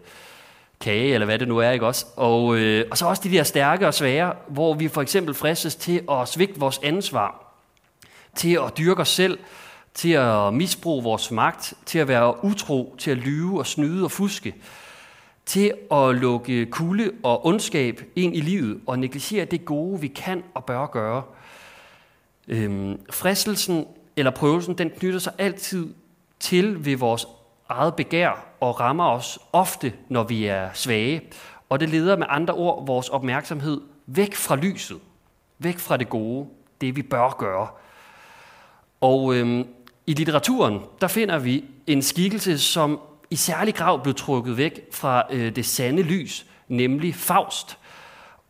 kage, 0.79 1.13
eller 1.13 1.25
hvad 1.25 1.39
det 1.39 1.47
nu 1.47 1.57
er, 1.57 1.71
ikke 1.71 1.85
også? 1.85 2.05
Og, 2.15 2.57
øh, 2.57 2.85
og 2.91 2.97
så 2.97 3.05
også 3.05 3.21
de 3.23 3.31
der 3.31 3.43
stærke 3.43 3.87
og 3.87 3.93
svære, 3.93 4.33
hvor 4.47 4.73
vi 4.73 4.87
for 4.87 5.01
eksempel 5.01 5.33
fristes 5.33 5.75
til 5.75 6.01
at 6.11 6.27
svigte 6.27 6.59
vores 6.59 6.79
ansvar, 6.83 7.53
til 8.35 8.59
at 8.65 8.77
dyrke 8.77 9.01
os 9.01 9.09
selv, 9.09 9.39
til 9.93 10.11
at 10.11 10.53
misbruge 10.53 11.03
vores 11.03 11.31
magt, 11.31 11.73
til 11.85 11.99
at 11.99 12.07
være 12.07 12.43
utro, 12.43 12.95
til 12.97 13.11
at 13.11 13.17
lyve 13.17 13.59
og 13.59 13.67
snyde 13.67 14.03
og 14.03 14.11
fuske, 14.11 14.55
til 15.45 15.73
at 15.91 16.15
lukke 16.15 16.65
kulde 16.65 17.11
og 17.23 17.45
ondskab 17.45 18.01
ind 18.15 18.35
i 18.35 18.41
livet 18.41 18.81
og 18.87 18.99
negligere 18.99 19.45
det 19.45 19.65
gode, 19.65 20.01
vi 20.01 20.07
kan 20.07 20.43
og 20.53 20.65
bør 20.65 20.85
gøre. 20.85 21.23
Øhm, 22.47 22.99
fristelsen 23.09 23.85
eller 24.19 24.31
prøvelsen, 24.31 24.77
den 24.77 24.89
knytter 24.89 25.19
sig 25.19 25.33
altid 25.37 25.93
til 26.39 26.85
ved 26.85 26.97
vores 26.97 27.27
eget 27.69 27.95
begær 27.95 28.45
og 28.59 28.79
rammer 28.79 29.09
os 29.09 29.39
ofte, 29.53 29.93
når 30.09 30.23
vi 30.23 30.45
er 30.45 30.69
svage. 30.73 31.21
Og 31.69 31.79
det 31.79 31.89
leder 31.89 32.17
med 32.17 32.25
andre 32.29 32.53
ord 32.53 32.85
vores 32.85 33.09
opmærksomhed 33.09 33.81
væk 34.05 34.35
fra 34.35 34.55
lyset, 34.55 34.97
væk 35.59 35.79
fra 35.79 35.97
det 35.97 36.09
gode, 36.09 36.47
det 36.81 36.95
vi 36.95 37.01
bør 37.01 37.35
gøre. 37.37 37.67
Og 39.01 39.35
øhm, 39.35 39.67
i 40.07 40.13
litteraturen, 40.13 40.79
der 41.01 41.07
finder 41.07 41.39
vi 41.39 41.65
en 41.87 42.01
skikkelse, 42.01 42.59
som 42.59 42.99
i 43.29 43.35
særlig 43.35 43.75
grad 43.75 43.99
blev 43.99 44.15
trukket 44.15 44.57
væk 44.57 44.79
fra 44.91 45.23
øh, 45.31 45.55
det 45.55 45.65
sande 45.65 46.01
lys, 46.01 46.45
nemlig 46.67 47.15
Faust. 47.15 47.77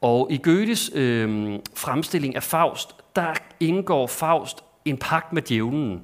Og 0.01 0.27
i 0.31 0.39
Goethes 0.43 0.91
øh, 0.93 1.59
fremstilling 1.75 2.35
af 2.35 2.43
Faust, 2.43 2.95
der 3.15 3.33
indgår 3.59 4.07
Faust 4.07 4.63
en 4.85 4.97
pagt 4.97 5.33
med 5.33 5.41
djævlen, 5.41 6.01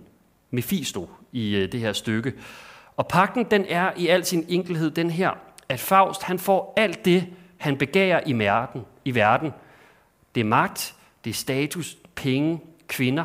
Mephisto, 0.51 1.09
i 1.31 1.55
øh, 1.55 1.71
det 1.71 1.79
her 1.79 1.93
stykke. 1.93 2.33
Og 2.97 3.07
pakten 3.07 3.43
den 3.51 3.65
er 3.69 3.91
i 3.97 4.07
al 4.07 4.25
sin 4.25 4.45
enkelhed 4.49 4.91
den 4.91 5.09
her, 5.09 5.31
at 5.69 5.79
Faust 5.79 6.23
han 6.23 6.39
får 6.39 6.73
alt 6.77 7.05
det, 7.05 7.27
han 7.57 7.77
begærer 7.77 8.21
i 8.25 8.33
verden. 8.33 8.81
I 9.05 9.15
verden. 9.15 9.51
Det 10.35 10.41
er 10.41 10.45
magt, 10.45 10.95
det 11.23 11.29
er 11.29 11.33
status, 11.33 11.97
penge, 12.15 12.59
kvinder. 12.87 13.23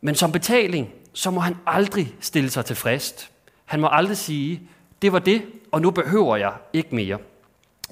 Men 0.00 0.14
som 0.14 0.32
betaling, 0.32 0.90
så 1.12 1.30
må 1.30 1.40
han 1.40 1.56
aldrig 1.66 2.14
stille 2.20 2.50
sig 2.50 2.64
tilfreds. 2.64 3.30
Han 3.64 3.80
må 3.80 3.88
aldrig 3.92 4.16
sige, 4.16 4.62
det 5.02 5.12
var 5.12 5.18
det, 5.18 5.42
og 5.72 5.82
nu 5.82 5.90
behøver 5.90 6.36
jeg 6.36 6.52
ikke 6.72 6.94
mere. 6.94 7.18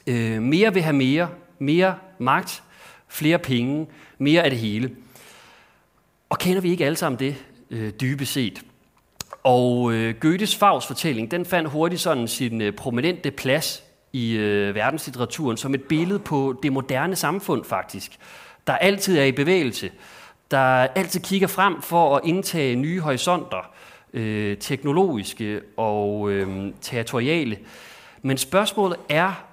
Øh, 0.07 0.43
mere 0.43 0.75
vil 0.75 0.83
have 0.83 0.97
mere, 0.97 1.28
mere 1.59 1.95
magt, 2.19 2.62
flere 3.09 3.38
penge, 3.38 3.87
mere 4.19 4.43
af 4.43 4.50
det 4.50 4.59
hele. 4.59 4.90
Og 6.28 6.38
kender 6.38 6.61
vi 6.61 6.70
ikke 6.70 6.87
alle 6.87 6.97
sammen 6.97 7.18
det 7.18 7.37
øh, 7.70 7.90
dybest 7.90 8.32
set? 8.32 8.62
Og 9.44 9.92
øh, 9.92 10.14
Goethes 10.20 10.56
Faust 10.56 10.87
fortælling, 10.87 11.30
den 11.30 11.44
fandt 11.44 11.70
hurtigt 11.70 12.00
sådan 12.00 12.28
sin 12.28 12.61
øh, 12.61 12.73
prominente 12.73 13.30
plads 13.30 13.82
i 14.12 14.37
øh, 14.37 14.75
verdenslitteraturen 14.75 15.56
som 15.56 15.75
et 15.75 15.82
billede 15.82 16.18
på 16.18 16.61
det 16.62 16.73
moderne 16.73 17.16
samfund 17.16 17.64
faktisk, 17.64 18.18
der 18.66 18.73
altid 18.73 19.18
er 19.18 19.25
i 19.25 19.32
bevægelse, 19.32 19.90
der 20.50 20.58
altid 20.94 21.20
kigger 21.20 21.49
frem 21.49 21.82
for 21.82 22.16
at 22.16 22.20
indtage 22.25 22.76
nye 22.76 23.00
horisonter, 23.00 23.70
øh, 24.12 24.56
teknologiske 24.56 25.61
og 25.76 26.30
øh, 26.30 26.73
territoriale. 26.80 27.58
Men 28.23 28.38
spørgsmålet 28.38 28.99
er 29.08 29.44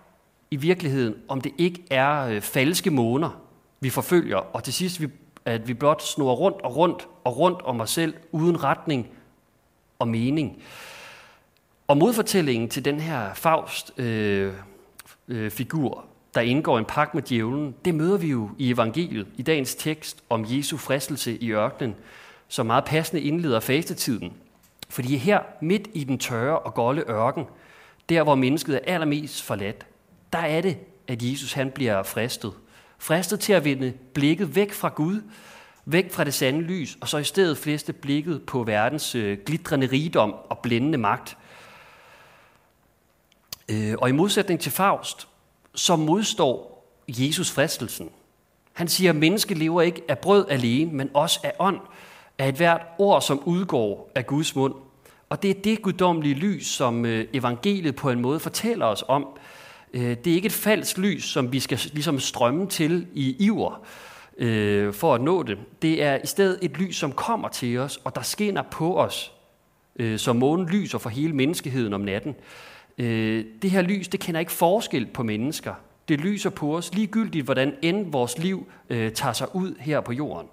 i 0.51 0.55
virkeligheden, 0.55 1.15
om 1.27 1.41
det 1.41 1.51
ikke 1.57 1.83
er 1.91 2.27
øh, 2.27 2.41
falske 2.41 2.89
måner, 2.89 3.41
vi 3.79 3.89
forfølger, 3.89 4.37
og 4.37 4.63
til 4.63 4.73
sidst, 4.73 5.01
vi, 5.01 5.07
at 5.45 5.67
vi 5.67 5.73
blot 5.73 6.01
snor 6.01 6.33
rundt 6.33 6.61
og 6.61 6.75
rundt 6.75 7.07
og 7.23 7.37
rundt 7.37 7.61
om 7.61 7.81
os 7.81 7.89
selv, 7.89 8.13
uden 8.31 8.63
retning 8.63 9.09
og 9.99 10.07
mening. 10.07 10.63
Og 11.87 11.97
modfortællingen 11.97 12.69
til 12.69 12.85
den 12.85 12.99
her 12.99 13.33
Faust 13.33 13.99
øh, 13.99 14.53
øh, 15.27 15.51
figur, 15.51 16.05
der 16.35 16.41
indgår 16.41 16.79
en 16.79 16.85
pagt 16.85 17.13
med 17.13 17.23
djævlen, 17.23 17.75
det 17.85 17.95
møder 17.95 18.17
vi 18.17 18.27
jo 18.27 18.49
i 18.57 18.71
evangeliet, 18.71 19.27
i 19.37 19.41
dagens 19.41 19.75
tekst 19.75 20.23
om 20.29 20.45
Jesu 20.49 20.77
fristelse 20.77 21.37
i 21.37 21.51
ørkenen, 21.51 21.95
som 22.47 22.65
meget 22.65 22.85
passende 22.85 23.21
indleder 23.21 23.59
fastetiden. 23.59 24.33
Fordi 24.89 25.17
her, 25.17 25.39
midt 25.61 25.87
i 25.93 26.03
den 26.03 26.19
tørre 26.19 26.59
og 26.59 26.73
golde 26.73 27.03
ørken, 27.09 27.45
der 28.09 28.23
hvor 28.23 28.35
mennesket 28.35 28.75
er 28.75 28.93
allermest 28.93 29.43
forladt, 29.43 29.85
der 30.33 30.39
er 30.39 30.61
det, 30.61 30.77
at 31.07 31.23
Jesus 31.23 31.53
han 31.53 31.71
bliver 31.71 32.03
fristet. 32.03 32.53
Fristet 32.97 33.39
til 33.39 33.53
at 33.53 33.63
vende 33.63 33.93
blikket 34.13 34.55
væk 34.55 34.73
fra 34.73 34.89
Gud, 34.89 35.21
væk 35.85 36.11
fra 36.11 36.23
det 36.23 36.33
sande 36.33 36.61
lys, 36.61 36.97
og 37.01 37.07
så 37.07 37.17
i 37.17 37.23
stedet 37.23 37.57
fleste 37.57 37.93
blikket 37.93 38.41
på 38.41 38.63
verdens 38.63 39.15
øh, 39.15 39.37
glitrende 39.45 39.87
rigdom 39.87 40.35
og 40.49 40.59
blændende 40.59 40.97
magt. 40.97 41.37
Øh, 43.69 43.95
og 43.97 44.09
i 44.09 44.11
modsætning 44.11 44.59
til 44.59 44.71
Faust, 44.71 45.27
så 45.75 45.95
modstår 45.95 46.85
Jesus 47.07 47.51
fristelsen. 47.51 48.09
Han 48.73 48.87
siger, 48.87 49.09
at 49.09 49.15
menneske 49.15 49.53
lever 49.53 49.81
ikke 49.81 50.01
af 50.07 50.19
brød 50.19 50.45
alene, 50.49 50.91
men 50.91 51.09
også 51.13 51.39
af 51.43 51.53
ånd, 51.59 51.79
af 52.37 52.49
et 52.49 52.55
hvert 52.55 52.81
ord, 52.97 53.21
som 53.21 53.43
udgår 53.45 54.11
af 54.15 54.27
Guds 54.27 54.55
mund. 54.55 54.73
Og 55.29 55.41
det 55.41 55.49
er 55.49 55.61
det 55.61 55.81
guddommelige 55.81 56.35
lys, 56.35 56.67
som 56.67 57.05
øh, 57.05 57.27
evangeliet 57.33 57.95
på 57.95 58.09
en 58.09 58.21
måde 58.21 58.39
fortæller 58.39 58.85
os 58.85 59.03
om. 59.07 59.27
Øh, 59.93 60.01
det 60.01 60.27
er 60.27 60.35
ikke 60.35 60.45
et 60.45 60.51
falsk 60.51 60.97
lys, 60.97 61.23
som 61.23 61.51
vi 61.51 61.59
skal 61.59 61.79
ligesom 61.93 62.19
strømme 62.19 62.67
til 62.67 63.07
i 63.13 63.35
iver 63.39 63.85
øh, 64.37 64.93
for 64.93 65.15
at 65.15 65.21
nå 65.21 65.43
det. 65.43 65.57
Det 65.81 66.03
er 66.03 66.19
i 66.23 66.27
stedet 66.27 66.59
et 66.61 66.77
lys, 66.77 66.95
som 66.95 67.11
kommer 67.11 67.49
til 67.49 67.77
os, 67.77 67.99
og 68.03 68.15
der 68.15 68.21
skinner 68.21 68.61
på 68.61 68.99
os, 68.99 69.33
øh, 69.95 70.19
som 70.19 70.35
månen 70.35 70.67
lyser 70.67 70.97
for 70.97 71.09
hele 71.09 71.33
menneskeheden 71.33 71.93
om 71.93 72.01
natten. 72.01 72.35
Øh, 72.97 73.45
det 73.61 73.71
her 73.71 73.81
lys, 73.81 74.07
det 74.07 74.19
kender 74.19 74.39
ikke 74.39 74.51
forskel 74.51 75.05
på 75.05 75.23
mennesker. 75.23 75.73
Det 76.07 76.21
lyser 76.21 76.49
på 76.49 76.77
os 76.77 76.93
ligegyldigt, 76.93 77.45
hvordan 77.45 77.75
end 77.81 78.11
vores 78.11 78.37
liv 78.37 78.67
øh, 78.89 79.11
tager 79.11 79.33
sig 79.33 79.55
ud 79.55 79.75
her 79.79 80.01
på 80.01 80.13
jorden. 80.13 80.47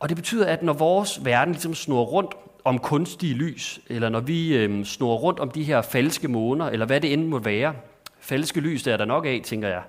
Og 0.00 0.08
det 0.08 0.16
betyder, 0.16 0.46
at 0.46 0.62
når 0.62 0.72
vores 0.72 1.24
verden 1.24 1.52
ligesom 1.52 1.74
snor 1.74 2.04
rundt 2.04 2.34
om 2.64 2.78
kunstige 2.78 3.34
lys, 3.34 3.80
eller 3.86 4.08
når 4.08 4.20
vi 4.20 4.56
øh, 4.56 4.84
snor 4.84 5.16
rundt 5.16 5.40
om 5.40 5.50
de 5.50 5.64
her 5.64 5.82
falske 5.82 6.28
måner, 6.28 6.66
eller 6.66 6.86
hvad 6.86 7.00
det 7.00 7.12
end 7.12 7.26
må 7.26 7.38
være, 7.38 7.74
falske 8.20 8.60
lys, 8.60 8.82
der 8.82 8.92
er 8.92 8.96
der 8.96 9.04
nok 9.04 9.26
af, 9.26 9.40
tænker 9.44 9.68
jeg, 9.68 9.82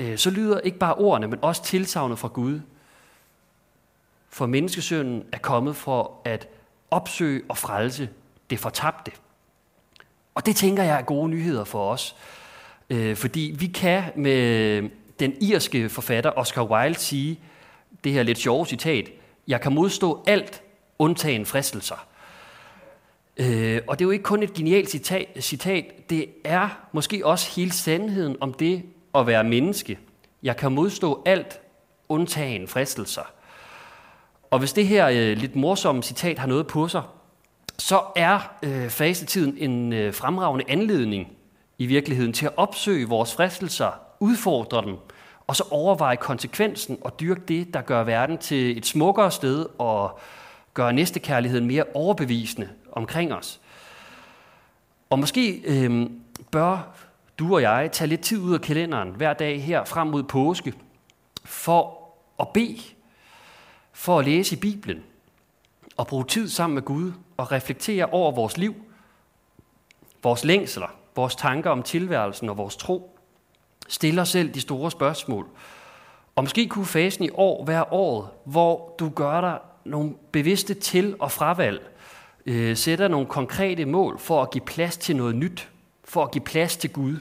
øh, 0.00 0.18
så 0.18 0.30
lyder 0.30 0.60
ikke 0.60 0.78
bare 0.78 0.94
ordene, 0.94 1.28
men 1.28 1.38
også 1.42 1.64
tilsavnet 1.64 2.18
fra 2.18 2.28
Gud. 2.28 2.60
For 4.28 4.46
menneskesønnen 4.46 5.24
er 5.32 5.38
kommet 5.38 5.76
for 5.76 6.20
at 6.24 6.48
opsøge 6.90 7.42
og 7.48 7.58
frelse 7.58 8.08
det 8.50 8.58
fortabte. 8.58 9.12
Og 10.34 10.46
det 10.46 10.56
tænker 10.56 10.82
jeg 10.82 10.98
er 10.98 11.02
gode 11.02 11.28
nyheder 11.28 11.64
for 11.64 11.90
os. 11.90 12.16
Øh, 12.90 13.16
fordi 13.16 13.54
vi 13.58 13.66
kan 13.66 14.02
med 14.16 14.82
den 15.20 15.34
irske 15.40 15.88
forfatter 15.88 16.30
Oscar 16.36 16.64
Wilde 16.64 16.98
sige, 16.98 17.40
det 18.04 18.12
her 18.12 18.22
lidt 18.22 18.38
sjove 18.38 18.66
citat, 18.66 19.08
jeg 19.48 19.60
kan 19.60 19.72
modstå 19.72 20.24
alt, 20.26 20.62
undtagen 21.02 21.46
fristelser. 21.46 22.06
Øh, 23.36 23.80
og 23.86 23.98
det 23.98 24.04
er 24.04 24.06
jo 24.06 24.10
ikke 24.10 24.22
kun 24.22 24.42
et 24.42 24.54
genialt 24.54 24.90
citat, 24.90 25.28
citat, 25.40 26.10
det 26.10 26.26
er 26.44 26.68
måske 26.92 27.26
også 27.26 27.50
hele 27.56 27.72
sandheden 27.72 28.36
om 28.40 28.52
det 28.54 28.82
at 29.14 29.26
være 29.26 29.44
menneske. 29.44 29.98
Jeg 30.42 30.56
kan 30.56 30.72
modstå 30.72 31.22
alt, 31.26 31.60
undtagen 32.08 32.68
fristelser. 32.68 33.22
Og 34.50 34.58
hvis 34.58 34.72
det 34.72 34.86
her 34.86 35.08
øh, 35.08 35.36
lidt 35.36 35.56
morsomme 35.56 36.02
citat 36.02 36.38
har 36.38 36.46
noget 36.46 36.66
på 36.66 36.88
sig, 36.88 37.02
så 37.78 38.00
er 38.16 38.52
øh, 38.62 38.88
fasetiden 38.90 39.56
en 39.58 39.92
øh, 39.92 40.14
fremragende 40.14 40.64
anledning 40.68 41.32
i 41.78 41.86
virkeligheden 41.86 42.32
til 42.32 42.46
at 42.46 42.52
opsøge 42.56 43.08
vores 43.08 43.34
fristelser, 43.34 43.90
udfordre 44.20 44.84
dem, 44.84 44.96
og 45.46 45.56
så 45.56 45.64
overveje 45.70 46.16
konsekvensen 46.16 46.98
og 47.00 47.20
dyrke 47.20 47.40
det, 47.48 47.74
der 47.74 47.80
gør 47.80 48.04
verden 48.04 48.38
til 48.38 48.78
et 48.78 48.86
smukkere 48.86 49.30
sted 49.30 49.66
og 49.78 50.20
gøre 50.74 50.92
næstekærligheden 50.92 51.66
mere 51.66 51.84
overbevisende 51.94 52.68
omkring 52.92 53.34
os. 53.34 53.60
Og 55.10 55.18
måske 55.18 55.62
øh, 55.64 56.10
bør 56.50 56.94
du 57.38 57.54
og 57.54 57.62
jeg 57.62 57.90
tage 57.92 58.08
lidt 58.08 58.20
tid 58.20 58.38
ud 58.38 58.54
af 58.54 58.60
kalenderen 58.60 59.08
hver 59.08 59.32
dag 59.32 59.62
her 59.62 59.84
frem 59.84 60.06
mod 60.06 60.22
påske 60.22 60.74
for 61.44 61.98
at 62.40 62.48
bede, 62.48 62.80
for 63.92 64.18
at 64.18 64.24
læse 64.24 64.56
i 64.56 64.60
Bibelen 64.60 65.02
og 65.96 66.06
bruge 66.06 66.24
tid 66.24 66.48
sammen 66.48 66.74
med 66.74 66.82
Gud 66.82 67.12
og 67.36 67.52
reflektere 67.52 68.06
over 68.06 68.32
vores 68.32 68.56
liv, 68.56 68.74
vores 70.22 70.44
længsler, 70.44 70.88
vores 71.16 71.36
tanker 71.36 71.70
om 71.70 71.82
tilværelsen 71.82 72.48
og 72.48 72.56
vores 72.56 72.76
tro. 72.76 73.18
Stille 73.88 74.20
os 74.20 74.28
selv 74.28 74.54
de 74.54 74.60
store 74.60 74.90
spørgsmål. 74.90 75.46
Og 76.36 76.44
måske 76.44 76.68
kunne 76.68 76.86
fasen 76.86 77.24
i 77.24 77.30
år 77.34 77.64
være 77.64 77.84
året, 77.92 78.28
hvor 78.44 78.94
du 78.98 79.08
gør 79.08 79.40
dig 79.40 79.58
nogle 79.84 80.14
bevidste 80.32 80.74
til- 80.74 81.16
og 81.18 81.32
fravalg. 81.32 81.80
Øh, 82.46 82.76
sætter 82.76 83.08
nogle 83.08 83.26
konkrete 83.26 83.84
mål 83.84 84.18
for 84.18 84.42
at 84.42 84.50
give 84.50 84.64
plads 84.64 84.96
til 84.96 85.16
noget 85.16 85.36
nyt. 85.36 85.68
For 86.04 86.24
at 86.24 86.30
give 86.30 86.44
plads 86.44 86.76
til 86.76 86.90
Gud. 86.90 87.16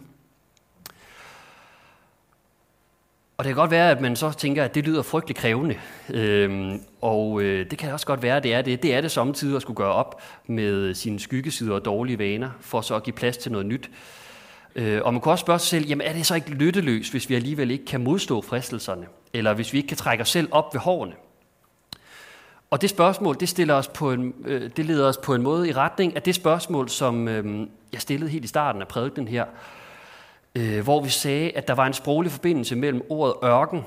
Og 3.37 3.45
det 3.45 3.49
kan 3.49 3.55
godt 3.55 3.71
være, 3.71 3.91
at 3.91 4.01
man 4.01 4.15
så 4.15 4.31
tænker, 4.31 4.63
at 4.63 4.75
det 4.75 4.85
lyder 4.85 5.01
frygtelig 5.01 5.35
krævende. 5.35 5.75
Øhm, 6.09 6.81
og 7.01 7.41
øh, 7.41 7.71
det 7.71 7.79
kan 7.79 7.93
også 7.93 8.05
godt 8.05 8.23
være, 8.23 8.37
at 8.37 8.43
det 8.43 8.53
er 8.53 8.61
det. 8.61 8.83
Det 8.83 8.93
er 8.95 9.01
det 9.01 9.11
samtidig 9.11 9.55
at 9.55 9.61
skulle 9.61 9.77
gøre 9.77 9.93
op 9.93 10.21
med 10.47 10.93
sine 10.93 11.19
skyggesider 11.19 11.73
og 11.73 11.85
dårlige 11.85 12.19
vaner, 12.19 12.49
for 12.59 12.81
så 12.81 12.95
at 12.95 13.03
give 13.03 13.13
plads 13.13 13.37
til 13.37 13.51
noget 13.51 13.67
nyt. 13.67 13.89
Øh, 14.75 15.01
og 15.03 15.13
man 15.13 15.21
kan 15.21 15.31
også 15.31 15.41
spørge 15.41 15.59
sig 15.59 15.67
selv, 15.67 15.85
jamen 15.85 16.07
er 16.07 16.13
det 16.13 16.25
så 16.25 16.35
ikke 16.35 16.49
lytteløst, 16.49 17.11
hvis 17.11 17.29
vi 17.29 17.35
alligevel 17.35 17.71
ikke 17.71 17.85
kan 17.85 18.03
modstå 18.03 18.41
fristelserne? 18.41 19.05
Eller 19.33 19.53
hvis 19.53 19.73
vi 19.73 19.77
ikke 19.77 19.87
kan 19.87 19.97
trække 19.97 20.21
os 20.21 20.29
selv 20.29 20.47
op 20.51 20.73
ved 20.73 20.81
hårene? 20.81 21.13
Og 22.71 22.81
det 22.81 22.89
spørgsmål, 22.89 23.39
det, 23.39 23.49
stiller 23.49 23.73
os 23.73 23.87
på 23.87 24.11
en, 24.11 24.33
øh, 24.45 24.71
det 24.77 24.85
leder 24.85 25.07
os 25.07 25.17
på 25.17 25.33
en 25.33 25.41
måde 25.41 25.69
i 25.69 25.73
retning 25.73 26.15
af 26.15 26.21
det 26.21 26.35
spørgsmål, 26.35 26.89
som 26.89 27.27
øh, 27.27 27.67
jeg 27.93 28.01
stillede 28.01 28.31
helt 28.31 28.45
i 28.45 28.47
starten 28.47 28.81
af 28.81 28.87
prædiken 28.87 29.27
her, 29.27 29.45
øh, 30.55 30.83
hvor 30.83 31.01
vi 31.01 31.09
sagde, 31.09 31.51
at 31.51 31.67
der 31.67 31.73
var 31.73 31.87
en 31.87 31.93
sproglig 31.93 32.31
forbindelse 32.31 32.75
mellem 32.75 33.01
ordet 33.09 33.35
ørken 33.43 33.83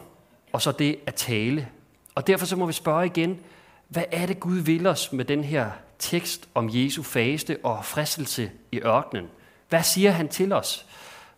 og 0.52 0.62
så 0.62 0.72
det 0.72 0.98
at 1.06 1.14
tale. 1.14 1.68
Og 2.14 2.26
derfor 2.26 2.46
så 2.46 2.56
må 2.56 2.66
vi 2.66 2.72
spørge 2.72 3.06
igen, 3.06 3.40
hvad 3.88 4.04
er 4.12 4.26
det 4.26 4.40
Gud 4.40 4.56
vil 4.56 4.86
os 4.86 5.12
med 5.12 5.24
den 5.24 5.44
her 5.44 5.70
tekst 5.98 6.48
om 6.54 6.70
Jesu 6.72 7.02
faste 7.02 7.58
og 7.62 7.84
fristelse 7.84 8.50
i 8.72 8.80
ørkenen. 8.80 9.26
Hvad 9.68 9.82
siger 9.82 10.10
han 10.10 10.28
til 10.28 10.52
os 10.52 10.86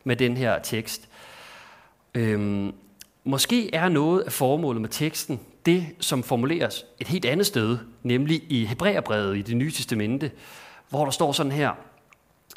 med 0.05 0.17
den 0.17 0.37
her 0.37 0.59
tekst? 0.59 1.09
Øhm, 2.15 2.75
måske 3.25 3.75
er 3.75 3.89
noget 3.89 4.21
af 4.21 4.33
formålet 4.33 4.81
med 4.81 4.89
teksten 4.89 5.41
det, 5.67 5.87
som 6.01 6.23
formuleres 6.23 6.85
et 7.01 7.09
helt 7.09 7.25
andet 7.25 7.47
sted, 7.47 7.79
nemlig 8.03 8.43
i 8.49 8.65
Hebræerbrevet 8.65 9.37
i 9.37 9.43
det 9.43 9.57
nye 9.57 9.71
testamente, 9.71 10.31
hvor 10.89 11.05
der 11.05 11.11
står 11.11 11.33
sådan 11.33 11.53
her, 11.53 11.73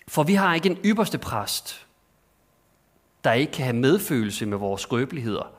For 0.07 0.23
vi 0.23 0.33
har 0.33 0.55
ikke 0.55 0.69
en 0.69 0.77
ypperste 0.85 1.17
præst, 1.17 1.85
der 3.23 3.33
ikke 3.33 3.51
kan 3.51 3.65
have 3.65 3.75
medfølelse 3.75 4.45
med 4.45 4.57
vores 4.57 4.81
skrøbeligheder, 4.81 5.51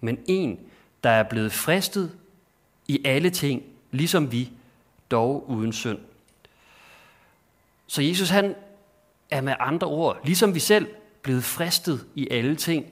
men 0.00 0.18
en, 0.26 0.58
der 1.04 1.10
er 1.10 1.22
blevet 1.22 1.52
fristet 1.52 2.12
i 2.88 3.00
alle 3.04 3.30
ting, 3.30 3.62
ligesom 3.90 4.32
vi, 4.32 4.50
dog 5.10 5.50
uden 5.50 5.72
synd. 5.72 5.98
Så 7.86 8.02
Jesus 8.02 8.28
han 8.28 8.54
er 9.30 9.40
med 9.40 9.54
andre 9.60 9.86
ord, 9.86 10.20
ligesom 10.24 10.54
vi 10.54 10.60
selv, 10.60 10.86
blevet 11.22 11.44
fristet 11.44 12.06
i 12.14 12.28
alle 12.30 12.56
ting. 12.56 12.86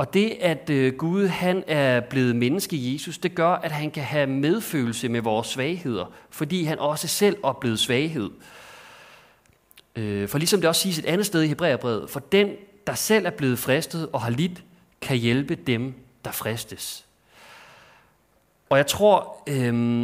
Og 0.00 0.14
det, 0.14 0.36
at 0.40 0.70
øh, 0.70 0.94
Gud 0.94 1.26
han 1.26 1.64
er 1.66 2.00
blevet 2.00 2.36
menneske 2.36 2.76
i 2.76 2.92
Jesus, 2.92 3.18
det 3.18 3.34
gør, 3.34 3.48
at 3.48 3.72
han 3.72 3.90
kan 3.90 4.02
have 4.02 4.26
medfølelse 4.26 5.08
med 5.08 5.20
vores 5.20 5.46
svagheder, 5.46 6.12
fordi 6.30 6.64
han 6.64 6.78
også 6.78 7.08
selv 7.08 7.36
oplevede 7.42 7.78
svaghed. 7.78 8.30
Øh, 9.96 10.28
for 10.28 10.38
ligesom 10.38 10.60
det 10.60 10.68
også 10.68 10.80
siges 10.80 10.98
et 10.98 11.04
andet 11.04 11.26
sted 11.26 11.42
i 11.42 11.46
Hebræerbrevet, 11.46 12.10
for 12.10 12.20
den, 12.20 12.50
der 12.86 12.94
selv 12.94 13.26
er 13.26 13.30
blevet 13.30 13.58
fristet 13.58 14.08
og 14.12 14.20
har 14.20 14.30
lidt, 14.30 14.62
kan 15.00 15.16
hjælpe 15.16 15.54
dem, 15.54 15.94
der 16.24 16.30
fristes. 16.30 17.06
Og 18.70 18.78
jeg 18.78 18.86
tror, 18.86 19.42
øh, 19.46 20.02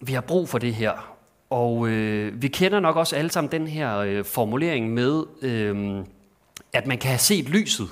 vi 0.00 0.12
har 0.12 0.20
brug 0.20 0.48
for 0.48 0.58
det 0.58 0.74
her. 0.74 1.16
Og 1.50 1.88
øh, 1.88 2.42
vi 2.42 2.48
kender 2.48 2.80
nok 2.80 2.96
også 2.96 3.16
alle 3.16 3.30
sammen 3.30 3.52
den 3.52 3.66
her 3.66 3.96
øh, 3.96 4.24
formulering 4.24 4.94
med, 4.94 5.24
øh, 5.42 6.04
at 6.72 6.86
man 6.86 6.98
kan 6.98 7.08
have 7.08 7.18
set 7.18 7.48
lyset. 7.48 7.88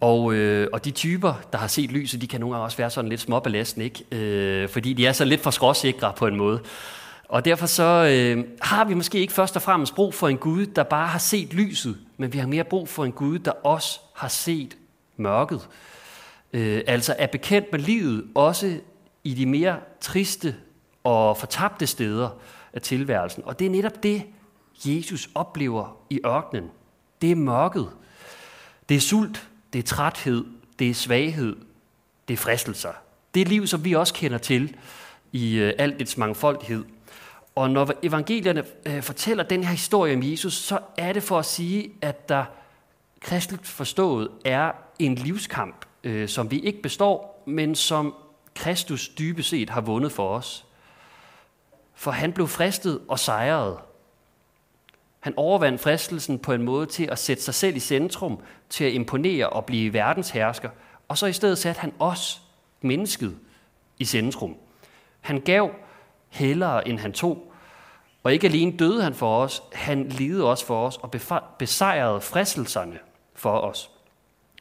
Og, 0.00 0.34
øh, 0.34 0.68
og 0.72 0.84
de 0.84 0.90
typer, 0.90 1.34
der 1.52 1.58
har 1.58 1.66
set 1.66 1.90
lyset, 1.90 2.20
de 2.20 2.26
kan 2.26 2.40
nogle 2.40 2.54
gange 2.54 2.64
også 2.64 2.76
være 2.76 2.90
sådan 2.90 3.08
lidt 3.08 3.20
småbelastende, 3.20 3.84
ikke? 3.84 4.04
Øh, 4.12 4.68
fordi 4.68 4.92
de 4.92 5.06
er 5.06 5.12
så 5.12 5.24
lidt 5.24 5.40
for 5.40 5.50
skråsikre 5.50 6.12
på 6.16 6.26
en 6.26 6.36
måde. 6.36 6.60
Og 7.28 7.44
derfor 7.44 7.66
så 7.66 7.84
øh, 7.84 8.44
har 8.60 8.84
vi 8.84 8.94
måske 8.94 9.18
ikke 9.18 9.32
først 9.32 9.56
og 9.56 9.62
fremmest 9.62 9.94
brug 9.94 10.14
for 10.14 10.28
en 10.28 10.36
Gud, 10.36 10.66
der 10.66 10.82
bare 10.82 11.06
har 11.06 11.18
set 11.18 11.54
lyset, 11.54 11.96
men 12.16 12.32
vi 12.32 12.38
har 12.38 12.46
mere 12.46 12.64
brug 12.64 12.88
for 12.88 13.04
en 13.04 13.12
Gud, 13.12 13.38
der 13.38 13.50
også 13.50 14.00
har 14.14 14.28
set 14.28 14.76
mørket. 15.16 15.68
Øh, 16.52 16.82
altså 16.86 17.14
er 17.18 17.26
bekendt 17.26 17.72
med 17.72 17.80
livet, 17.80 18.24
også 18.34 18.78
i 19.24 19.34
de 19.34 19.46
mere 19.46 19.76
triste 20.00 20.54
og 21.04 21.36
fortabte 21.36 21.86
steder 21.86 22.28
af 22.72 22.82
tilværelsen. 22.82 23.42
Og 23.46 23.58
det 23.58 23.66
er 23.66 23.70
netop 23.70 24.02
det, 24.02 24.22
Jesus 24.84 25.28
oplever 25.34 25.96
i 26.10 26.20
ørkenen. 26.26 26.70
Det 27.22 27.30
er 27.30 27.36
mørket. 27.36 27.88
Det 28.88 28.96
er 28.96 29.00
sult, 29.00 29.48
det 29.72 29.78
er 29.78 29.82
træthed, 29.82 30.44
det 30.78 30.90
er 30.90 30.94
svaghed, 30.94 31.56
det 32.28 32.34
er 32.34 32.38
fristelser. 32.38 32.92
Det 33.34 33.42
er 33.42 33.46
liv, 33.46 33.66
som 33.66 33.84
vi 33.84 33.92
også 33.92 34.14
kender 34.14 34.38
til 34.38 34.76
i 35.32 35.56
øh, 35.56 35.72
alt 35.78 35.98
dets 35.98 36.16
mangfoldighed. 36.16 36.84
Og 37.54 37.70
når 37.70 37.92
evangelierne 38.02 38.64
øh, 38.86 39.02
fortæller 39.02 39.44
den 39.44 39.64
her 39.64 39.70
historie 39.70 40.14
om 40.14 40.22
Jesus, 40.22 40.54
så 40.54 40.78
er 40.96 41.12
det 41.12 41.22
for 41.22 41.38
at 41.38 41.46
sige, 41.46 41.90
at 42.02 42.28
der 42.28 42.44
kristligt 43.20 43.66
forstået 43.66 44.28
er 44.44 44.72
en 44.98 45.14
livskamp, 45.14 45.86
øh, 46.04 46.28
som 46.28 46.50
vi 46.50 46.58
ikke 46.58 46.82
består, 46.82 47.42
men 47.46 47.74
som 47.74 48.14
Kristus 48.54 49.08
dybest 49.08 49.48
set 49.48 49.70
har 49.70 49.80
vundet 49.80 50.12
for 50.12 50.28
os. 50.28 50.64
For 51.94 52.10
han 52.10 52.32
blev 52.32 52.48
fristet 52.48 53.00
og 53.08 53.18
sejret. 53.18 53.76
Han 55.28 55.34
overvandt 55.36 55.80
fristelsen 55.80 56.38
på 56.38 56.52
en 56.52 56.62
måde 56.62 56.86
til 56.86 57.08
at 57.12 57.18
sætte 57.18 57.42
sig 57.42 57.54
selv 57.54 57.76
i 57.76 57.80
centrum, 57.80 58.40
til 58.68 58.84
at 58.84 58.92
imponere 58.92 59.48
og 59.48 59.64
blive 59.64 59.92
verdenshersker, 59.92 60.70
og 61.08 61.18
så 61.18 61.26
i 61.26 61.32
stedet 61.32 61.58
satte 61.58 61.80
han 61.80 61.92
os, 61.98 62.42
mennesket, 62.80 63.36
i 63.98 64.04
centrum. 64.04 64.56
Han 65.20 65.40
gav 65.40 65.70
hellere, 66.28 66.88
end 66.88 66.98
han 66.98 67.12
tog, 67.12 67.52
og 68.22 68.32
ikke 68.32 68.46
alene 68.46 68.76
døde 68.76 69.02
han 69.02 69.14
for 69.14 69.42
os, 69.42 69.62
han 69.72 70.08
lidede 70.08 70.44
også 70.44 70.66
for 70.66 70.86
os 70.86 70.96
og 70.96 71.10
besejrede 71.58 72.20
fristelserne 72.20 72.98
for 73.34 73.58
os. 73.58 73.90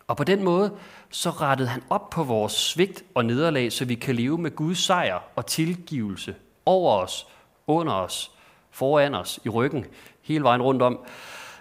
Og 0.07 0.17
på 0.17 0.23
den 0.23 0.43
måde, 0.43 0.73
så 1.09 1.29
rettede 1.29 1.69
han 1.69 1.83
op 1.89 2.09
på 2.09 2.23
vores 2.23 2.53
svigt 2.53 3.03
og 3.15 3.25
nederlag, 3.25 3.71
så 3.71 3.85
vi 3.85 3.95
kan 3.95 4.15
leve 4.15 4.37
med 4.37 4.55
Guds 4.55 4.79
sejr 4.79 5.19
og 5.35 5.45
tilgivelse 5.45 6.35
over 6.65 6.97
os, 6.97 7.27
under 7.67 7.93
os, 7.93 8.31
foran 8.77 9.15
os, 9.15 9.39
i 9.45 9.49
ryggen, 9.49 9.85
hele 10.21 10.43
vejen 10.43 10.61
rundt 10.61 10.81
om. 10.81 10.99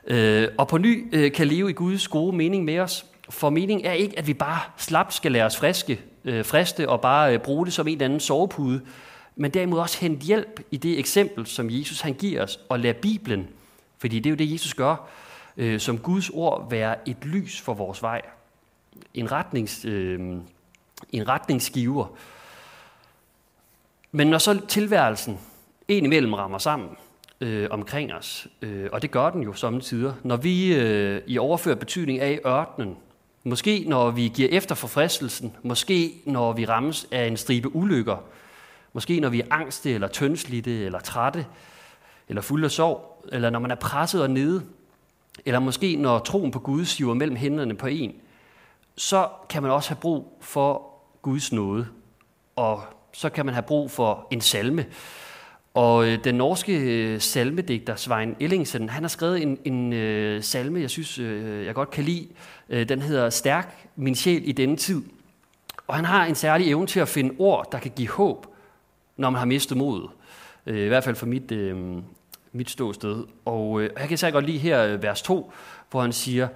Øh, 0.06 0.48
og 0.58 0.68
på 0.68 0.78
ny 0.78 1.08
øh, 1.12 1.32
kan 1.32 1.46
leve 1.46 1.70
i 1.70 1.72
Guds 1.72 2.08
gode 2.08 2.36
mening 2.36 2.64
med 2.64 2.78
os. 2.78 3.06
For 3.30 3.50
meningen 3.50 3.86
er 3.86 3.92
ikke, 3.92 4.18
at 4.18 4.26
vi 4.26 4.34
bare 4.34 4.60
slapt 4.76 5.14
skal 5.14 5.32
lade 5.32 5.44
os 5.44 5.56
friske, 5.56 6.00
øh, 6.24 6.44
friste 6.44 6.88
og 6.88 7.00
bare 7.00 7.34
øh, 7.34 7.38
bruge 7.38 7.66
det 7.66 7.72
som 7.72 7.88
en 7.88 7.92
eller 7.92 8.04
anden 8.04 8.20
sovepude, 8.20 8.80
men 9.36 9.50
derimod 9.50 9.78
også 9.78 10.00
hente 10.00 10.26
hjælp 10.26 10.60
i 10.70 10.76
det 10.76 10.98
eksempel, 10.98 11.46
som 11.46 11.70
Jesus 11.70 12.00
han 12.00 12.14
giver 12.14 12.42
os, 12.42 12.60
og 12.68 12.80
lade 12.80 12.94
Bibelen, 12.94 13.48
fordi 13.98 14.18
det 14.18 14.26
er 14.26 14.30
jo 14.30 14.36
det, 14.36 14.52
Jesus 14.52 14.74
gør, 14.74 15.08
øh, 15.56 15.80
som 15.80 15.98
Guds 15.98 16.30
ord 16.30 16.70
være 16.70 17.08
et 17.08 17.24
lys 17.24 17.60
for 17.60 17.74
vores 17.74 18.02
vej. 18.02 18.22
En, 19.14 19.32
retnings, 19.32 19.84
øh, 19.84 20.20
en 21.12 21.28
retningsgiver. 21.28 22.06
Men 24.12 24.26
når 24.26 24.38
så 24.38 24.60
tilværelsen 24.68 25.38
indimellem 25.88 26.32
rammer 26.32 26.58
sammen 26.58 26.88
øh, 27.40 27.68
omkring 27.70 28.14
os. 28.14 28.46
Øh, 28.62 28.88
og 28.92 29.02
det 29.02 29.10
gør 29.10 29.30
den 29.30 29.42
jo 29.42 29.52
samtidig. 29.52 30.14
Når 30.22 30.36
vi 30.36 30.74
øh, 30.74 31.22
i 31.26 31.38
overført 31.38 31.78
betydning 31.78 32.18
er 32.18 32.26
i 32.26 32.38
ørkenen, 32.46 32.96
måske 33.44 33.84
når 33.86 34.10
vi 34.10 34.32
giver 34.34 34.48
efter 34.48 34.74
for 34.74 34.88
fristelsen, 34.88 35.56
måske 35.62 36.14
når 36.24 36.52
vi 36.52 36.64
rammes 36.64 37.08
af 37.10 37.26
en 37.26 37.36
stribe 37.36 37.76
ulykker, 37.76 38.16
måske 38.92 39.20
når 39.20 39.28
vi 39.28 39.40
er 39.40 39.46
angste 39.50 39.92
eller 39.92 40.08
tyndslidte 40.08 40.84
eller 40.84 41.00
trætte, 41.00 41.46
eller 42.28 42.42
fuld 42.42 42.64
af 42.64 42.70
sorg, 42.70 43.24
eller 43.32 43.50
når 43.50 43.58
man 43.58 43.70
er 43.70 43.74
presset 43.74 44.22
og 44.22 44.30
nede, 44.30 44.62
eller 45.44 45.60
måske 45.60 45.96
når 45.96 46.18
troen 46.18 46.50
på 46.50 46.58
Gud 46.58 46.84
siver 46.84 47.14
mellem 47.14 47.36
hænderne 47.36 47.74
på 47.76 47.86
en, 47.86 48.14
så 48.96 49.28
kan 49.48 49.62
man 49.62 49.72
også 49.72 49.88
have 49.88 50.00
brug 50.00 50.38
for 50.40 50.90
Guds 51.22 51.52
nåde. 51.52 51.86
Og 52.56 52.82
så 53.12 53.28
kan 53.28 53.46
man 53.46 53.54
have 53.54 53.62
brug 53.62 53.90
for 53.90 54.26
en 54.30 54.40
salme, 54.40 54.86
og 55.76 56.08
øh, 56.08 56.24
den 56.24 56.34
norske 56.34 56.72
øh, 56.72 57.20
salmedigter 57.20 57.96
Svein 57.96 58.36
Ellingsen, 58.40 58.88
han 58.88 59.02
har 59.02 59.08
skrevet 59.08 59.42
en, 59.42 59.58
en 59.64 59.92
øh, 59.92 60.42
salme, 60.42 60.80
jeg 60.80 60.90
synes, 60.90 61.18
øh, 61.18 61.66
jeg 61.66 61.74
godt 61.74 61.90
kan 61.90 62.04
lide. 62.04 62.28
Øh, 62.68 62.88
den 62.88 63.02
hedder 63.02 63.30
Stærk 63.30 63.88
min 63.96 64.14
sjæl 64.14 64.48
i 64.48 64.52
denne 64.52 64.76
tid. 64.76 65.02
Og 65.86 65.96
han 65.96 66.04
har 66.04 66.24
en 66.24 66.34
særlig 66.34 66.68
evne 66.68 66.86
til 66.86 67.00
at 67.00 67.08
finde 67.08 67.34
ord, 67.38 67.68
der 67.72 67.78
kan 67.78 67.92
give 67.96 68.08
håb, 68.08 68.46
når 69.16 69.30
man 69.30 69.38
har 69.38 69.46
mistet 69.46 69.76
modet. 69.76 70.10
Øh, 70.66 70.84
I 70.84 70.88
hvert 70.88 71.04
fald 71.04 71.16
for 71.16 71.26
mit, 71.26 71.52
øh, 71.52 71.76
mit 72.52 72.70
ståsted. 72.70 73.24
Og 73.44 73.80
øh, 73.80 73.90
jeg 74.00 74.08
kan 74.08 74.18
særlig 74.18 74.32
godt 74.32 74.46
lide 74.46 74.58
her 74.58 74.84
øh, 74.84 75.02
vers 75.02 75.22
2, 75.22 75.52
hvor 75.90 76.00
han 76.00 76.12
siger, 76.12 76.48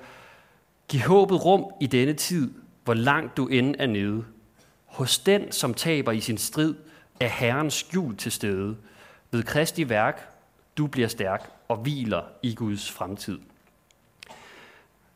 Giv 0.88 1.00
håbet 1.00 1.44
rum 1.44 1.64
i 1.80 1.86
denne 1.86 2.12
tid, 2.12 2.50
hvor 2.84 2.94
langt 2.94 3.36
du 3.36 3.46
end 3.46 3.74
er 3.78 3.86
nede. 3.86 4.24
Hos 4.86 5.18
den, 5.18 5.52
som 5.52 5.74
taber 5.74 6.12
i 6.12 6.20
sin 6.20 6.38
strid, 6.38 6.74
er 7.20 7.28
Herrens 7.28 7.74
skjul 7.74 8.16
til 8.16 8.32
stede– 8.32 8.76
ved 9.30 9.42
Kristi 9.42 9.88
værk, 9.88 10.28
du 10.78 10.86
bliver 10.86 11.08
stærk 11.08 11.50
og 11.68 11.76
hviler 11.76 12.22
i 12.42 12.54
Guds 12.54 12.90
fremtid. 12.90 13.38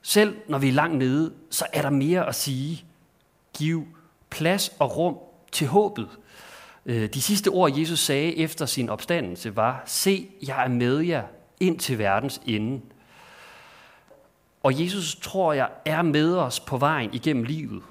Selv 0.03 0.37
når 0.49 0.59
vi 0.59 0.69
er 0.69 0.73
langt 0.73 0.99
nede, 0.99 1.33
så 1.51 1.67
er 1.73 1.83
der 1.83 1.91
mere 1.91 2.29
at 2.29 2.35
sige. 2.35 2.85
Giv 3.53 3.87
plads 4.31 4.73
og 4.79 4.97
rum 4.97 5.17
til 5.53 5.67
håbet. 5.67 6.09
Øh, 6.87 7.09
de 7.09 7.23
sidste 7.23 7.49
ord, 7.49 7.79
Jesus 7.79 7.99
sagde 7.99 8.37
efter 8.37 8.67
sin 8.67 8.89
opstandelse, 8.89 9.57
var, 9.57 9.83
se, 9.87 10.29
jeg 10.47 10.65
er 10.65 10.69
med 10.69 10.99
jer 10.99 11.23
ind 11.61 11.79
til 11.79 11.99
verdens 11.99 12.41
ende. 12.47 12.81
Og 14.63 14.81
Jesus, 14.81 15.15
tror 15.15 15.53
jeg, 15.53 15.69
er 15.85 16.03
med 16.03 16.37
os 16.37 16.61
på 16.61 16.77
vejen 16.77 17.15
igennem 17.15 17.45
livet. 17.45 17.83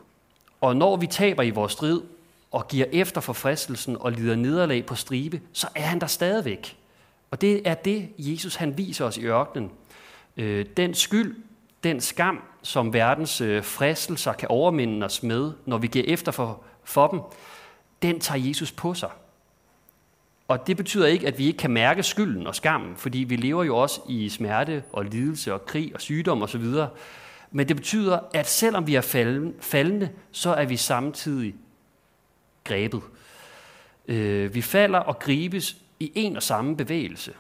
Og 0.61 0.75
når 0.75 0.95
vi 0.95 1.07
taber 1.07 1.43
i 1.43 1.49
vores 1.49 1.71
strid, 1.71 2.01
og 2.53 2.67
giver 2.67 2.85
efter 2.91 3.21
for 3.21 3.33
fristelsen 3.33 3.97
og 3.99 4.11
lider 4.11 4.35
nederlag 4.35 4.85
på 4.85 4.95
stribe, 4.95 5.41
så 5.53 5.67
er 5.75 5.81
han 5.81 6.01
der 6.01 6.07
stadigvæk. 6.07 6.77
Og 7.31 7.41
det 7.41 7.67
er 7.67 7.73
det, 7.73 8.09
Jesus 8.17 8.55
han 8.55 8.77
viser 8.77 9.05
os 9.05 9.17
i 9.17 9.25
ørkenen. 9.25 9.71
Øh, 10.37 10.65
den 10.77 10.93
skyld, 10.93 11.35
den 11.83 12.01
skam, 12.01 12.41
som 12.61 12.93
verdens 12.93 13.41
øh, 13.41 13.63
fristelser 13.63 14.33
kan 14.33 14.47
overminde 14.49 15.05
os 15.05 15.23
med, 15.23 15.51
når 15.65 15.77
vi 15.77 15.87
giver 15.87 16.05
efter 16.07 16.31
for, 16.31 16.63
for 16.83 17.07
dem, 17.07 17.21
den 18.01 18.19
tager 18.19 18.47
Jesus 18.47 18.71
på 18.71 18.93
sig. 18.93 19.09
Og 20.47 20.67
det 20.67 20.77
betyder 20.77 21.07
ikke, 21.07 21.27
at 21.27 21.37
vi 21.37 21.45
ikke 21.45 21.57
kan 21.57 21.71
mærke 21.71 22.03
skylden 22.03 22.47
og 22.47 22.55
skammen, 22.55 22.95
fordi 22.95 23.17
vi 23.17 23.35
lever 23.35 23.63
jo 23.63 23.77
også 23.77 24.01
i 24.09 24.29
smerte 24.29 24.83
og 24.91 25.05
lidelse 25.05 25.53
og 25.53 25.65
krig 25.65 25.91
og 25.93 26.01
sygdom 26.01 26.41
osv. 26.41 26.65
Men 27.51 27.67
det 27.67 27.75
betyder, 27.75 28.19
at 28.33 28.49
selvom 28.49 28.87
vi 28.87 28.95
er 28.95 29.01
faldende, 29.61 30.09
så 30.31 30.53
er 30.53 30.65
vi 30.65 30.77
samtidig 30.77 31.55
grebet. 32.63 33.01
Øh, 34.07 34.55
vi 34.55 34.61
falder 34.61 34.99
og 34.99 35.19
gribes 35.19 35.77
i 35.99 36.11
en 36.15 36.35
og 36.35 36.43
samme 36.43 36.77
bevægelse. 36.77 37.33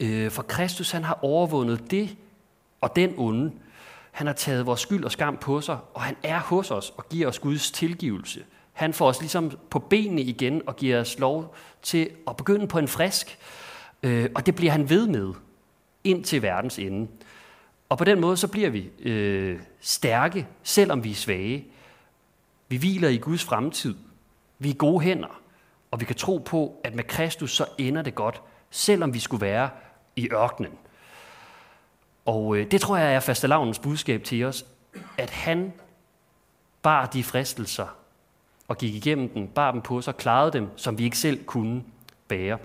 Øh, 0.00 0.30
for 0.30 0.42
Kristus 0.42 0.90
han 0.90 1.04
har 1.04 1.18
overvundet 1.22 1.90
det 1.90 2.16
og 2.80 2.96
den 2.96 3.14
onde. 3.16 3.52
Han 4.10 4.26
har 4.26 4.34
taget 4.34 4.66
vores 4.66 4.80
skyld 4.80 5.04
og 5.04 5.12
skam 5.12 5.36
på 5.36 5.60
sig, 5.60 5.78
og 5.94 6.02
han 6.02 6.16
er 6.22 6.40
hos 6.40 6.70
os 6.70 6.92
og 6.96 7.08
giver 7.08 7.28
os 7.28 7.38
Guds 7.38 7.70
tilgivelse. 7.70 8.44
Han 8.72 8.92
får 8.92 9.08
os 9.08 9.20
ligesom 9.20 9.58
på 9.70 9.78
benene 9.78 10.22
igen 10.22 10.62
og 10.66 10.76
giver 10.76 11.00
os 11.00 11.18
lov 11.18 11.54
til 11.82 12.10
at 12.28 12.36
begynde 12.36 12.68
på 12.68 12.78
en 12.78 12.88
frisk. 12.88 13.38
Øh, 14.02 14.30
og 14.34 14.46
det 14.46 14.54
bliver 14.54 14.72
han 14.72 14.90
ved 14.90 15.06
med 15.06 15.32
ind 16.04 16.24
til 16.24 16.42
verdens 16.42 16.78
ende. 16.78 17.08
Og 17.88 17.98
på 17.98 18.04
den 18.04 18.20
måde 18.20 18.36
så 18.36 18.48
bliver 18.48 18.70
vi 18.70 18.90
øh, 18.98 19.60
stærke, 19.80 20.46
selvom 20.62 21.04
vi 21.04 21.10
er 21.10 21.14
svage. 21.14 21.66
Vi 22.68 22.76
hviler 22.76 23.08
i 23.08 23.16
Guds 23.16 23.44
fremtid. 23.44 23.94
Vi 24.62 24.70
er 24.70 24.74
gode 24.74 25.00
hænder, 25.00 25.40
og 25.90 26.00
vi 26.00 26.04
kan 26.04 26.16
tro 26.16 26.38
på, 26.38 26.80
at 26.84 26.94
med 26.94 27.04
Kristus 27.04 27.56
så 27.56 27.66
ender 27.78 28.02
det 28.02 28.14
godt, 28.14 28.42
selvom 28.70 29.14
vi 29.14 29.18
skulle 29.18 29.46
være 29.46 29.70
i 30.16 30.28
ørkenen. 30.32 30.72
Og 32.24 32.56
øh, 32.56 32.70
det 32.70 32.80
tror 32.80 32.96
jeg 32.96 33.14
er 33.14 33.20
fastelavnens 33.20 33.78
budskab 33.78 34.24
til 34.24 34.44
os, 34.44 34.64
at 35.18 35.30
han 35.30 35.72
bar 36.82 37.06
de 37.06 37.24
fristelser 37.24 37.96
og 38.68 38.78
gik 38.78 38.94
igennem 38.94 39.28
den, 39.28 39.48
bar 39.48 39.72
dem 39.72 39.82
på 39.82 40.00
sig, 40.00 40.16
klarede 40.16 40.52
dem, 40.52 40.68
som 40.76 40.98
vi 40.98 41.04
ikke 41.04 41.18
selv 41.18 41.44
kunne 41.44 41.82
bære. 42.28 42.58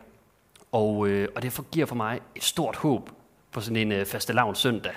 Og, 0.71 1.07
øh, 1.07 1.27
og 1.36 1.41
det 1.41 1.62
giver 1.71 1.86
for 1.86 1.95
mig 1.95 2.19
et 2.36 2.43
stort 2.43 2.75
håb 2.75 3.10
på 3.51 3.62
sådan 3.62 3.77
en 3.77 3.91
øh, 3.91 4.05
fastelavns 4.05 4.60
søndag, 4.60 4.93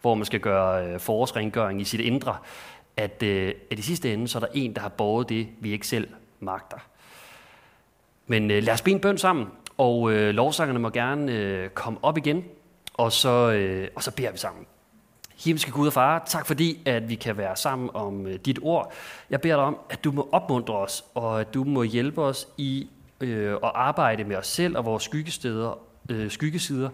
hvor 0.00 0.14
man 0.14 0.24
skal 0.24 0.40
gøre 0.40 0.86
øh, 0.86 1.00
forårsrengøring 1.00 1.80
i 1.80 1.84
sit 1.84 2.00
indre, 2.00 2.36
at, 2.96 3.22
øh, 3.22 3.54
at 3.70 3.78
i 3.78 3.82
sidste 3.82 4.12
ende, 4.12 4.28
så 4.28 4.38
er 4.38 4.40
der 4.40 4.48
en, 4.54 4.74
der 4.74 4.80
har 4.80 4.88
båret 4.88 5.28
det, 5.28 5.48
vi 5.60 5.72
ikke 5.72 5.86
selv 5.86 6.08
magter. 6.44 6.78
Men 8.26 8.50
øh, 8.50 8.62
lad 8.62 8.74
os 8.74 8.82
bede 8.82 8.94
en 8.94 9.00
bøn 9.00 9.18
sammen, 9.18 9.46
og 9.78 10.12
øh, 10.12 10.34
lovsangerne 10.34 10.78
må 10.78 10.90
gerne 10.90 11.32
øh, 11.32 11.68
komme 11.68 11.98
op 12.02 12.18
igen, 12.18 12.44
og 12.94 13.12
så, 13.12 13.52
øh, 13.52 13.88
og 13.96 14.02
så 14.02 14.10
beder 14.10 14.32
vi 14.32 14.38
sammen. 14.38 14.66
Himmelske 15.44 15.70
Gud 15.70 15.86
og 15.86 15.92
Far, 15.92 16.22
tak 16.26 16.46
fordi, 16.46 16.82
at 16.86 17.08
vi 17.08 17.14
kan 17.14 17.36
være 17.36 17.56
sammen 17.56 17.90
om 17.94 18.26
øh, 18.26 18.34
dit 18.34 18.58
ord. 18.62 18.92
Jeg 19.30 19.40
beder 19.40 19.56
dig 19.56 19.64
om, 19.64 19.78
at 19.90 20.04
du 20.04 20.12
må 20.12 20.28
opmuntre 20.32 20.74
os, 20.74 21.04
og 21.14 21.40
at 21.40 21.54
du 21.54 21.64
må 21.64 21.82
hjælpe 21.82 22.22
os 22.22 22.48
i 22.56 22.88
øh, 23.20 23.52
at 23.52 23.70
arbejde 23.74 24.24
med 24.24 24.36
os 24.36 24.46
selv 24.46 24.76
og 24.76 24.84
vores 24.84 25.02
skyggesteder, 25.02 25.78
øh, 26.10 26.30
skyggesider. 26.30 26.90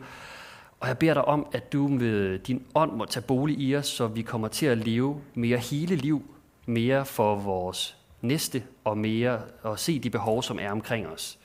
Og 0.81 0.89
jeg 0.89 0.99
beder 0.99 1.15
dig 1.15 1.25
om, 1.25 1.47
at 1.53 1.73
du 1.73 1.89
med 1.89 2.39
din 2.39 2.67
ånd 2.75 2.93
må 2.93 3.05
tage 3.05 3.23
bolig 3.23 3.61
i 3.61 3.77
os, 3.77 3.87
så 3.87 4.07
vi 4.07 4.23
kommer 4.23 4.49
til 4.49 4.67
at 4.67 4.79
leve 4.79 5.21
mere 5.35 5.59
hele 5.59 5.97
liv, 5.97 6.23
mere 6.67 7.05
for 7.05 7.35
vores 7.35 7.97
næste 8.23 8.63
og 8.85 8.99
mere 8.99 9.43
at 9.65 9.79
se 9.79 9.99
de 9.99 10.11
behov, 10.11 10.43
som 10.43 10.59
er 10.59 10.71
omkring 10.71 11.09
os. 11.09 11.39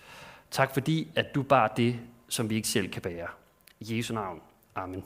Tak 0.51 0.73
fordi, 0.73 1.11
at 1.15 1.35
du 1.35 1.43
bar 1.43 1.67
det, 1.67 1.99
som 2.29 2.49
vi 2.49 2.55
ikke 2.55 2.67
selv 2.67 2.91
kan 2.91 3.01
bære. 3.01 3.27
I 3.79 3.97
Jesu 3.97 4.13
navn. 4.13 4.41
Amen. 4.75 5.03